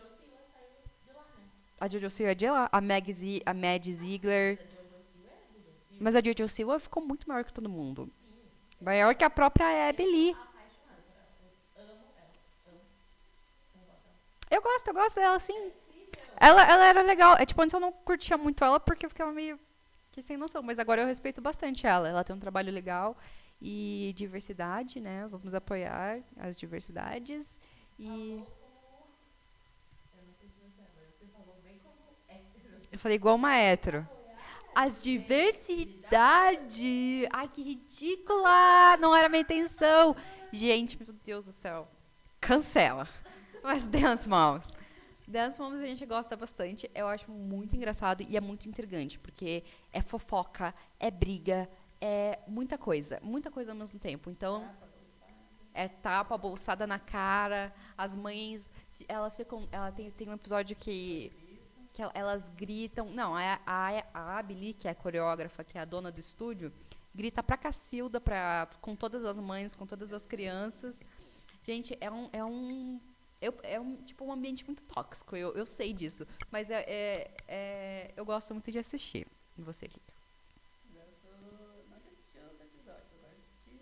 a 1.79 1.89
Jojo 1.89 2.11
Siwa 2.11 2.31
é 2.31 2.35
de 2.35 2.49
lá. 2.49 2.69
A 2.73 2.81
Meg 2.81 3.13
Z, 3.13 3.43
a 3.45 3.53
Mad 3.53 3.85
Ziegler. 3.85 4.59
Mas 6.01 6.17
a 6.17 6.23
Jojo 6.23 6.49
Siwa 6.49 6.81
ficou 6.81 7.05
muito 7.05 7.29
maior 7.29 7.45
que 7.45 7.53
todo 7.53 7.69
mundo. 7.69 8.11
Maior 8.81 9.15
que 9.15 9.25
a 9.25 9.31
própria 9.31 9.89
Abby 9.89 10.05
Lee. 10.05 10.37
Eu 14.51 14.63
gosto, 14.63 14.89
eu 14.89 14.95
gosto 14.95 15.17
dela, 15.17 15.39
sim. 15.39 15.73
Ela, 16.39 16.63
ela 16.71 16.87
era 16.87 17.03
legal. 17.03 17.37
É 17.39 17.45
tipo, 17.45 17.61
antes 17.61 17.75
eu 17.75 17.81
não 17.81 17.93
curtia 17.93 18.39
muito 18.39 18.63
ela 18.63 18.79
porque 18.81 19.05
eu 19.05 19.11
ficava 19.11 19.33
meio 19.33 19.59
que 20.17 20.23
sem 20.23 20.39
noção. 20.39 20.63
Mas 20.63 20.79
agora 20.79 21.03
eu 21.03 21.07
respeito 21.07 21.43
bastante 21.43 21.87
ela. 21.87 22.09
Ela 22.09 22.25
tem 22.25 22.35
um 22.35 22.41
trabalho 22.41 22.73
legal 22.73 23.15
e 23.61 24.15
diversidade, 24.17 24.99
né? 24.99 25.27
Vamos 25.31 25.55
apoiar 25.55 26.21
as 26.39 26.57
diversidades. 26.57 27.47
E. 27.99 28.43
Eu 32.91 32.99
falei 32.99 33.17
igual 33.17 33.35
uma 33.35 33.55
hétero. 33.55 34.09
As 34.75 35.03
diversidades! 35.03 36.09
Ai, 37.31 37.49
que 37.49 37.63
ridícula! 37.63 38.97
Não 38.99 39.15
era 39.15 39.29
minha 39.29 39.43
intenção! 39.43 40.17
Gente, 40.51 40.99
meu 41.03 41.15
Deus 41.25 41.45
do 41.45 41.53
céu. 41.53 41.87
Cancela. 42.41 43.07
Mas 43.63 43.87
Dance 43.87 44.27
Moms. 44.29 44.75
Dance 45.27 45.59
Moms 45.61 45.81
a 45.81 45.87
gente 45.87 46.07
gosta 46.07 46.37
bastante. 46.37 46.91
Eu 46.95 47.09
acho 47.09 47.31
muito 47.31 47.75
engraçado 47.75 48.23
e 48.23 48.37
é 48.37 48.41
muito 48.41 48.69
intrigante, 48.69 49.19
porque 49.19 49.65
é 49.93 50.01
fofoca, 50.01 50.73
é 51.01 51.11
briga, 51.11 51.69
é 52.01 52.39
muita 52.47 52.79
coisa. 52.79 53.19
Muita 53.23 53.51
coisa 53.51 53.73
ao 53.73 53.77
mesmo 53.77 53.99
tempo. 53.99 54.31
Então, 54.31 54.69
é 55.75 55.89
tapa, 55.89 56.39
bolsada 56.39 56.87
na 56.87 56.99
cara. 56.99 57.73
As 57.99 58.15
mães, 58.15 58.71
elas 59.09 59.37
ficam. 59.37 59.69
Ela 59.73 59.91
tem, 59.93 60.11
tem 60.13 60.29
um 60.29 60.35
episódio 60.35 60.77
que. 60.77 61.33
Que 61.93 62.03
el- 62.03 62.11
elas 62.15 62.51
gritam. 62.51 63.11
Não, 63.11 63.35
a, 63.35 63.59
a, 63.67 64.37
a 64.39 64.41
Lee, 64.43 64.75
que 64.75 64.87
é 64.87 64.91
a 64.91 64.95
coreógrafa, 64.95 65.65
que 65.65 65.77
é 65.79 65.81
a 65.81 65.85
dona 65.85 66.13
do 66.13 66.21
estúdio, 66.21 66.71
grita 67.15 67.43
pra 67.43 67.57
Cacilda, 67.57 68.21
pra, 68.21 68.69
com 68.81 68.95
todas 68.95 69.25
as 69.25 69.37
mães, 69.39 69.75
com 69.75 69.87
todas 69.87 70.13
as 70.13 70.27
crianças. 70.27 71.03
Gente, 71.63 71.97
é 72.01 72.11
um, 72.11 72.29
é 72.33 72.45
um 72.45 73.01
eu, 73.41 73.55
é 73.63 73.79
um, 73.81 73.97
tipo 74.03 74.25
um 74.25 74.33
ambiente 74.33 74.65
muito 74.65 74.83
tóxico, 74.85 75.37
eu, 75.37 75.53
eu 75.55 75.67
sei 75.67 75.93
disso. 75.93 76.27
Mas 76.51 76.71
é, 76.71 76.81
é, 76.87 77.31
é- 77.49 78.13
eu 78.17 78.25
gosto 78.25 78.53
muito 78.55 78.71
de 78.73 78.79
assistir. 78.79 79.27
E 79.59 79.63
você, 79.63 79.87
Kika? 79.89 80.13
Eu 80.95 81.03
sou. 81.23 81.31
Não 81.91 81.99
que 82.01 82.09
assisti 82.09 82.39
os 82.39 82.61
episódios, 82.61 83.07
eu 83.13 83.19
gosto 83.23 83.37
de 83.37 83.47
assistir 83.47 83.81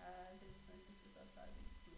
as 0.00 0.42
edições 0.42 0.82
que 0.86 0.92
as 0.92 0.98
pessoas 1.04 1.28
fazem 1.34 1.54
do 1.54 1.92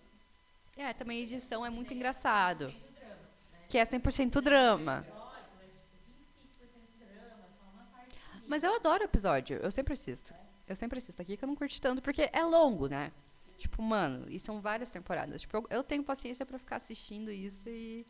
ano. 0.83 0.89
É, 0.89 0.93
também 0.95 1.19
a 1.21 1.23
edição 1.23 1.65
é 1.65 1.71
muito 1.71 1.93
engraçado. 1.95 2.67
Tem 2.67 2.77
o 2.77 2.93
drama, 2.95 3.17
né? 3.53 3.67
Que 3.69 3.79
é 3.79 3.85
100% 3.85 4.41
drama. 4.43 5.05
É 5.61 5.67
tipo 5.67 5.97
25% 6.09 6.99
drama, 6.99 7.45
só 7.59 7.65
uma 7.75 7.85
parte. 7.93 8.17
Mas 8.49 8.63
eu 8.65 8.75
adoro 8.75 9.05
episódio, 9.05 9.59
eu 9.63 9.71
sempre 9.71 9.95
assisto. 9.95 10.35
Eu 10.67 10.77
sempre 10.77 10.99
assisto 10.99 11.21
aqui 11.21 11.37
que 11.37 11.45
eu 11.45 11.49
não 11.49 11.57
curti 11.57 11.81
tanto, 11.81 12.01
porque 12.01 12.29
é 12.33 12.43
longo, 12.45 12.87
né? 12.87 13.11
Tipo, 13.61 13.83
mano, 13.83 14.25
e 14.31 14.41
são 14.41 14.59
várias 14.59 14.91
temporadas. 14.91 15.43
Tipo, 15.43 15.59
eu, 15.59 15.67
eu 15.69 15.83
tenho 15.83 16.03
paciência 16.03 16.47
pra 16.47 16.59
ficar 16.59 16.77
assistindo 16.77 17.31
isso 17.31 17.69
e. 17.69 18.07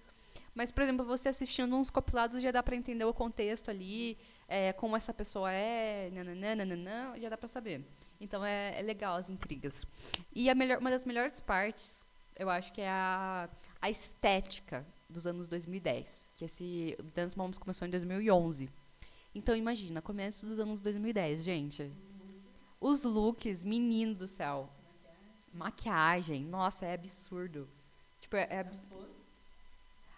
Mas, 0.55 0.71
por 0.71 0.83
exemplo, 0.83 1.05
você 1.05 1.29
assistindo 1.29 1.75
uns 1.75 1.91
compilados 1.91 2.41
já 2.41 2.53
dá 2.53 2.63
pra 2.63 2.77
entender 2.77 3.05
o 3.05 3.13
contexto 3.13 3.69
ali, 3.69 4.17
é, 4.47 4.73
como 4.73 4.97
essa 4.97 5.13
pessoa 5.13 5.51
é, 5.53 6.09
nananã, 6.11 7.19
já 7.19 7.29
dá 7.29 7.37
pra 7.37 7.49
saber. 7.49 7.85
Então 8.21 8.45
é, 8.45 8.79
é 8.79 8.83
legal 8.83 9.17
as 9.17 9.29
intrigas. 9.29 9.85
E 10.33 10.49
a 10.49 10.55
melhor, 10.55 10.79
uma 10.79 10.91
das 10.91 11.05
melhores 11.05 11.41
partes, 11.41 12.07
eu 12.39 12.49
acho 12.49 12.73
que 12.73 12.81
é 12.81 12.89
a, 12.89 13.49
a 13.83 13.91
estética 13.91 14.87
dos 15.09 15.27
anos 15.27 15.49
2010. 15.49 16.33
Que 16.37 16.45
esse 16.45 16.97
Dance 17.13 17.37
Moms 17.37 17.59
começou 17.59 17.89
em 17.89 17.91
2011. 17.91 18.71
Então 19.35 19.57
imagina, 19.57 20.01
começo 20.01 20.47
dos 20.47 20.61
anos 20.61 20.81
2010, 20.81 21.43
gente. 21.43 21.91
Os 22.81 23.03
looks, 23.03 23.65
menino 23.65 24.15
do 24.15 24.29
céu. 24.29 24.71
Maquiagem, 25.53 26.45
nossa, 26.45 26.87
é 26.87 26.95
absurdo. 26.95 27.69
Tipo, 28.21 28.37
é, 28.37 28.43
é 28.43 28.67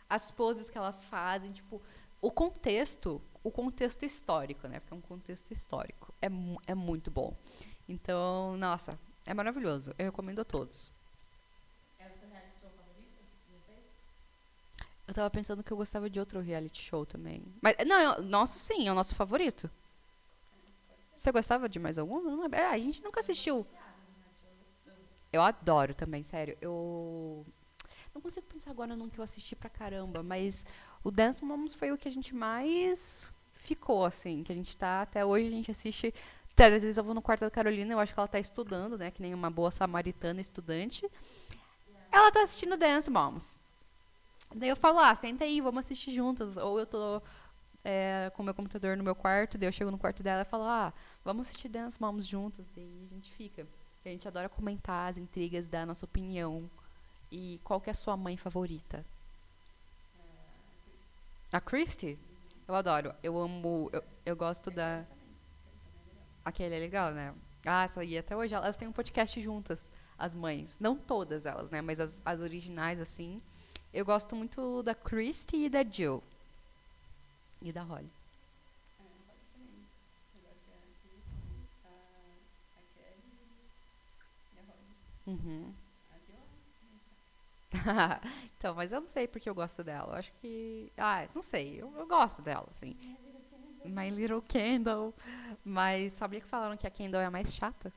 as 0.08 0.30
poses 0.30 0.68
que 0.68 0.76
elas 0.76 1.02
fazem, 1.04 1.50
tipo, 1.52 1.80
o 2.20 2.30
contexto, 2.30 3.20
o 3.42 3.50
contexto 3.50 4.04
histórico, 4.04 4.68
né? 4.68 4.78
Porque 4.78 4.92
é 4.92 4.96
um 4.96 5.00
contexto 5.00 5.50
histórico. 5.52 6.12
É, 6.20 6.26
é 6.66 6.74
muito 6.74 7.10
bom. 7.10 7.34
Então, 7.88 8.56
nossa, 8.58 8.98
é 9.26 9.32
maravilhoso. 9.32 9.94
Eu 9.98 10.06
recomendo 10.06 10.40
a 10.40 10.44
todos. 10.44 10.92
É 11.98 12.06
o 12.06 12.18
seu 12.18 12.28
reality 12.28 12.52
show 12.60 12.70
favorito? 12.70 13.18
Eu 15.08 15.14
tava 15.14 15.30
pensando 15.30 15.64
que 15.64 15.72
eu 15.72 15.76
gostava 15.78 16.10
de 16.10 16.20
outro 16.20 16.40
reality 16.40 16.82
show 16.82 17.06
também. 17.06 17.42
Mas, 17.62 17.76
não, 17.86 17.98
é 17.98 18.20
nosso 18.20 18.58
sim, 18.58 18.86
é 18.86 18.92
o 18.92 18.94
nosso 18.94 19.14
favorito. 19.14 19.70
Você 21.16 21.32
gostava 21.32 21.68
de 21.68 21.78
mais 21.78 21.98
algum? 21.98 22.44
É, 22.52 22.66
a 22.66 22.78
gente 22.78 23.02
nunca 23.02 23.20
assistiu. 23.20 23.66
Eu 25.32 25.40
adoro 25.42 25.94
também, 25.94 26.22
sério. 26.22 26.56
Eu 26.60 27.46
não 28.14 28.20
consigo 28.20 28.46
pensar 28.46 28.70
agora 28.70 28.94
num 28.94 29.08
que 29.08 29.18
eu 29.18 29.24
assisti 29.24 29.56
pra 29.56 29.70
caramba, 29.70 30.22
mas 30.22 30.66
o 31.02 31.10
Dance 31.10 31.42
Moms 31.42 31.72
foi 31.74 31.90
o 31.90 31.98
que 31.98 32.08
a 32.08 32.12
gente 32.12 32.34
mais 32.34 33.28
ficou, 33.54 34.04
assim. 34.04 34.42
Que 34.42 34.52
a 34.52 34.54
gente 34.54 34.76
tá, 34.76 35.02
até 35.02 35.24
hoje 35.24 35.48
a 35.48 35.50
gente 35.50 35.70
assiste. 35.70 36.14
Às 36.54 36.82
vezes 36.82 36.96
eu 36.98 37.04
vou 37.04 37.14
no 37.14 37.22
quarto 37.22 37.40
da 37.40 37.50
Carolina, 37.50 37.94
eu 37.94 37.98
acho 37.98 38.12
que 38.12 38.20
ela 38.20 38.28
tá 38.28 38.38
estudando, 38.38 38.98
né? 38.98 39.10
Que 39.10 39.22
nem 39.22 39.32
uma 39.32 39.50
boa 39.50 39.70
samaritana 39.70 40.40
estudante. 40.40 41.08
Ela 42.12 42.30
tá 42.30 42.42
assistindo 42.42 42.76
Dance 42.76 43.10
Moms. 43.10 43.58
Daí 44.54 44.68
eu 44.68 44.76
falo, 44.76 44.98
ah, 44.98 45.14
senta 45.14 45.44
aí, 45.44 45.62
vamos 45.62 45.86
assistir 45.86 46.14
juntas. 46.14 46.58
Ou 46.58 46.78
eu 46.78 46.86
tô 46.86 47.22
é, 47.82 48.30
com 48.36 48.42
o 48.42 48.44
meu 48.44 48.54
computador 48.54 48.98
no 48.98 49.02
meu 49.02 49.14
quarto, 49.14 49.56
daí 49.56 49.66
eu 49.66 49.72
chego 49.72 49.90
no 49.90 49.98
quarto 49.98 50.22
dela 50.22 50.42
e 50.42 50.44
falo, 50.44 50.64
ah, 50.64 50.92
vamos 51.24 51.48
assistir 51.48 51.68
Dance 51.68 51.98
Moms 51.98 52.26
juntas. 52.26 52.66
Daí 52.76 53.08
a 53.10 53.14
gente 53.14 53.32
fica. 53.32 53.66
A 54.04 54.08
gente 54.08 54.26
adora 54.26 54.48
comentar 54.48 55.08
as 55.08 55.16
intrigas, 55.16 55.66
dar 55.66 55.82
a 55.82 55.86
nossa 55.86 56.04
opinião. 56.04 56.68
E 57.30 57.60
qual 57.64 57.80
que 57.80 57.88
é 57.88 57.92
a 57.92 57.94
sua 57.94 58.16
mãe 58.16 58.36
favorita? 58.36 59.04
A 61.52 61.60
Christy? 61.60 62.18
Eu 62.66 62.74
adoro. 62.74 63.14
Eu 63.22 63.38
amo. 63.38 63.90
Eu, 63.92 64.02
eu 64.24 64.36
gosto 64.36 64.70
da. 64.70 65.04
Aquele 66.44 66.74
é 66.74 66.78
legal, 66.78 67.12
né? 67.12 67.34
Ah, 67.64 67.84
essa 67.84 68.00
aí 68.00 68.18
até 68.18 68.36
hoje. 68.36 68.54
Elas 68.54 68.76
têm 68.76 68.88
um 68.88 68.92
podcast 68.92 69.40
juntas, 69.40 69.90
as 70.18 70.34
mães. 70.34 70.78
Não 70.80 70.96
todas 70.96 71.46
elas, 71.46 71.70
né? 71.70 71.80
Mas 71.80 72.00
as, 72.00 72.20
as 72.24 72.40
originais, 72.40 72.98
assim. 73.00 73.40
Eu 73.92 74.04
gosto 74.06 74.34
muito 74.34 74.82
da 74.82 74.94
Christy 74.94 75.66
e 75.66 75.68
da 75.68 75.84
Jill. 75.84 76.22
E 77.60 77.70
da 77.70 77.82
Holly. 77.82 78.10
É, 78.98 79.04
eu 79.04 79.22
gosto 79.26 79.44
também. 79.52 79.84
Eu 80.34 80.40
gosto 80.40 80.64
da 80.66 80.78
Cris, 81.02 81.22
a, 81.84 81.92
a 82.78 82.82
Kelly 82.96 83.28
e 84.56 84.58
a 84.58 84.62
Rosa. 84.62 85.12
Uhum. 85.26 85.72
Então, 88.58 88.74
mas 88.74 88.92
eu 88.92 89.00
não 89.00 89.08
sei 89.08 89.26
porque 89.26 89.48
eu 89.48 89.54
gosto 89.54 89.82
dela. 89.82 90.12
Eu 90.12 90.18
acho 90.18 90.32
que. 90.40 90.92
Ah, 90.96 91.26
não 91.35 91.42
sei. 91.42 91.80
Eu, 91.80 91.92
eu 91.96 92.06
gosto 92.06 92.40
dela, 92.42 92.66
assim. 92.70 92.96
My 93.85 94.11
Little 94.11 94.42
Kendall. 94.42 95.12
Mas 95.64 96.12
sabia 96.12 96.40
que 96.40 96.46
falaram 96.46 96.76
que 96.76 96.87
a 96.87 96.90
Kendall 96.90 97.22
é 97.22 97.26
a 97.26 97.30
mais 97.30 97.52
chata 97.52 97.92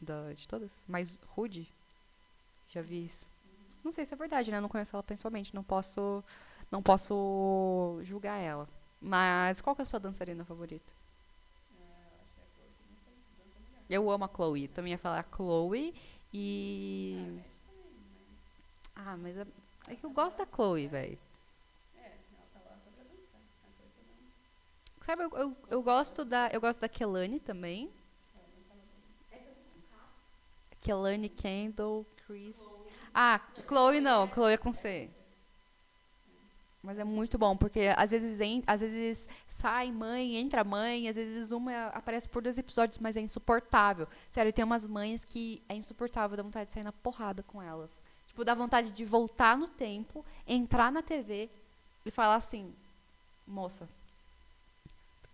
da, 0.00 0.32
de 0.32 0.46
todas? 0.46 0.72
Mais 0.86 1.18
rude? 1.34 1.66
Já 2.68 2.82
vi 2.82 3.06
isso. 3.06 3.26
Não 3.82 3.92
sei 3.92 4.04
se 4.04 4.12
é 4.12 4.16
verdade, 4.16 4.50
né? 4.50 4.58
Eu 4.58 4.62
não 4.62 4.68
conheço 4.68 4.94
ela 4.94 5.02
pessoalmente. 5.02 5.54
Não 5.54 5.62
posso. 5.62 6.22
Não 6.70 6.82
posso 6.82 8.00
julgar 8.04 8.38
ela. 8.38 8.68
Mas 9.00 9.60
qual 9.60 9.74
que 9.74 9.82
é 9.82 9.84
a 9.84 9.86
sua 9.86 10.00
dançarina 10.00 10.44
favorita? 10.44 10.92
Eu 13.88 14.10
amo 14.10 14.24
a 14.24 14.28
Chloe. 14.28 14.68
Também 14.68 14.92
ia 14.92 14.98
falar 14.98 15.20
a 15.20 15.36
Chloe 15.36 15.94
e. 16.32 17.40
Ah, 18.94 19.16
mas 19.16 19.36
é, 19.36 19.46
é 19.88 19.96
que 19.96 20.04
eu 20.04 20.10
gosto 20.10 20.38
da 20.38 20.46
Chloe, 20.46 20.86
velho. 20.86 21.18
Sabe, 25.02 25.22
eu, 25.22 25.30
eu, 25.38 25.56
eu 25.70 25.82
gosto 25.82 26.24
da. 26.24 26.48
Eu 26.48 26.60
gosto 26.60 26.80
da 26.80 26.88
Kelani 26.88 27.40
também. 27.40 27.90
Kelani, 30.82 31.28
Kendall, 31.28 32.04
Chris. 32.26 32.56
Ah, 33.14 33.40
Chloe 33.66 34.00
não, 34.00 34.28
Chloe 34.28 34.52
é 34.52 34.56
com 34.56 34.72
C. 34.72 35.10
Mas 36.82 36.98
é 36.98 37.04
muito 37.04 37.36
bom, 37.36 37.56
porque 37.56 37.92
às 37.96 38.12
vezes, 38.12 38.38
às 38.66 38.80
vezes 38.80 39.28
sai 39.48 39.90
mãe, 39.90 40.36
entra 40.36 40.62
mãe, 40.62 41.08
às 41.08 41.16
vezes 41.16 41.50
uma 41.50 41.88
aparece 41.88 42.28
por 42.28 42.40
dois 42.40 42.56
episódios, 42.56 42.98
mas 42.98 43.16
é 43.16 43.20
insuportável. 43.20 44.06
Sério, 44.30 44.52
tem 44.52 44.64
umas 44.64 44.86
mães 44.86 45.24
que 45.24 45.60
é 45.68 45.74
insuportável, 45.74 46.36
dá 46.36 46.42
vontade 46.42 46.68
de 46.68 46.74
sair 46.74 46.84
na 46.84 46.92
porrada 46.92 47.42
com 47.42 47.60
elas. 47.60 47.90
Tipo, 48.28 48.44
dá 48.44 48.54
vontade 48.54 48.90
de 48.90 49.04
voltar 49.04 49.58
no 49.58 49.66
tempo, 49.66 50.24
entrar 50.46 50.92
na 50.92 51.02
TV 51.02 51.50
e 52.06 52.10
falar 52.10 52.36
assim: 52.36 52.72
moça, 53.44 53.88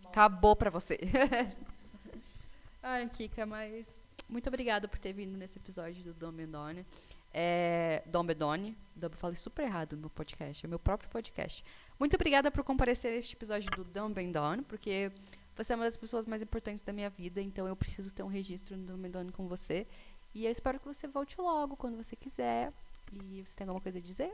acabou 0.07 0.57
pra 0.57 0.71
você. 0.71 0.99
Ai, 2.83 3.09
Kika, 3.11 3.45
mas 3.45 3.87
muito 4.29 4.47
obrigada 4.49 4.89
por 4.89 4.99
ter 4.99 5.13
vindo 5.13 5.37
nesse 5.37 5.59
episódio 5.59 6.03
do 6.03 6.15
Dom 6.15 6.33
Bedone. 6.33 6.87
É, 7.35 8.03
Dom. 8.07 8.25
Dom- 8.25 8.75
Eu 9.03 9.11
falei 9.11 9.37
super 9.37 9.65
errado 9.65 9.95
no 9.97 10.03
meu 10.03 10.11
podcast, 10.11 10.65
é 10.65 10.69
meu 10.69 10.79
próprio 10.79 11.11
podcast. 11.11 11.65
Muito 11.99 12.15
obrigada 12.15 12.51
por 12.51 12.63
comparecer 12.65 13.13
a 13.13 13.17
este 13.17 13.35
episódio 13.35 13.71
do 13.73 13.85
Dom 13.85 14.11
Bedone, 14.11 14.63
porque 14.63 15.11
você 15.57 15.73
é 15.73 15.77
uma 15.77 15.85
das 15.85 15.97
pessoas 15.97 16.27
mais 16.27 16.41
importantes 16.43 16.83
da 16.85 16.93
minha 16.93 17.11
vida, 17.11 17.41
então 17.43 17.67
eu 17.67 17.77
preciso 17.77 18.11
ter 18.13 18.23
um 18.23 18.29
registro 18.29 18.77
no 18.77 18.87
Dom 18.87 18.97
Bedone 18.99 19.33
com 19.33 19.47
você. 19.49 19.87
E 20.35 20.47
eu 20.47 20.51
espero 20.53 20.79
que 20.81 20.87
você 20.87 21.07
volte 21.07 21.41
logo, 21.41 21.77
quando 21.77 21.97
você 21.97 22.17
quiser. 22.17 22.73
E 23.13 23.43
você 23.45 23.55
tem 23.57 23.67
alguma 23.67 23.81
coisa 23.81 23.99
a 23.99 24.01
dizer? 24.01 24.33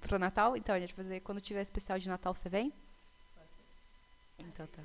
Pro 0.00 0.18
Natal? 0.18 0.56
Então, 0.56 0.74
a 0.74 0.80
gente 0.80 0.94
vai 0.94 1.04
fazer 1.04 1.20
quando 1.20 1.40
tiver 1.40 1.62
especial 1.62 1.98
de 1.98 2.08
Natal, 2.08 2.34
você 2.34 2.48
vem? 2.48 2.72
Então 4.38 4.66
tá. 4.66 4.82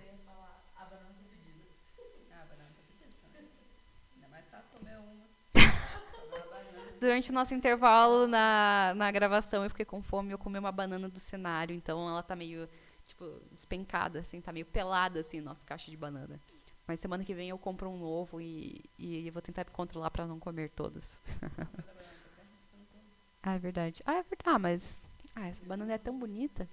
Durante 6.99 7.31
o 7.31 7.33
nosso 7.33 7.55
intervalo 7.55 8.27
na, 8.27 8.93
na 8.95 9.11
gravação, 9.11 9.63
eu 9.63 9.69
fiquei 9.69 9.85
com 9.85 10.01
fome 10.01 10.31
eu 10.31 10.37
comi 10.37 10.59
uma 10.59 10.71
banana 10.71 11.07
do 11.07 11.19
cenário. 11.19 11.75
Então 11.75 12.09
ela 12.09 12.21
tá 12.21 12.35
meio, 12.35 12.67
tipo, 13.07 13.25
despencada, 13.51 14.19
assim, 14.19 14.41
tá 14.41 14.51
meio 14.51 14.65
pelada, 14.65 15.21
assim, 15.21 15.39
nossa 15.39 15.65
caixa 15.65 15.89
de 15.89 15.97
banana. 15.97 16.39
Mas 16.89 16.99
semana 16.99 17.23
que 17.23 17.35
vem 17.35 17.49
eu 17.49 17.57
compro 17.57 17.87
um 17.87 17.99
novo 17.99 18.41
e, 18.41 18.83
e 18.97 19.27
eu 19.27 19.31
vou 19.31 19.43
tentar 19.43 19.63
me 19.63 19.71
controlar 19.71 20.09
pra 20.09 20.25
não 20.25 20.39
comer 20.39 20.71
todas. 20.71 21.21
ah, 23.43 23.53
é 23.53 23.59
verdade. 23.59 24.01
Ah, 24.03 24.15
é 24.15 24.23
verdade. 24.23 24.41
Ah, 24.43 24.57
mas. 24.57 24.99
Ah, 25.35 25.47
essa 25.47 25.63
banana 25.63 25.93
é 25.93 25.99
tão 25.99 26.17
bonita. 26.17 26.67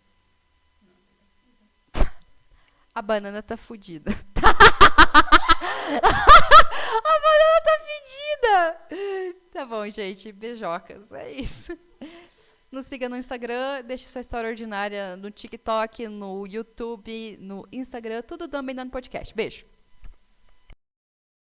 A 2.94 3.02
banana 3.02 3.42
tá 3.42 3.58
fudida. 3.58 4.10
A 6.96 7.02
banana 7.02 7.55
fedida! 7.87 9.37
Tá 9.53 9.64
bom, 9.64 9.89
gente. 9.89 10.32
Beijocas. 10.32 11.12
É 11.12 11.32
isso. 11.32 11.76
Nos 12.70 12.87
siga 12.87 13.09
no 13.09 13.16
Instagram, 13.16 13.82
deixe 13.84 14.07
sua 14.07 14.20
história 14.20 14.51
ordinária 14.51 15.16
no 15.16 15.30
TikTok, 15.30 16.09
no 16.09 16.47
YouTube, 16.47 17.39
no 17.41 17.66
Instagram, 17.70 18.22
tudo 18.22 18.49
também 18.49 18.74
no 18.74 18.91
podcast. 18.91 19.34
Beijo. 19.34 19.64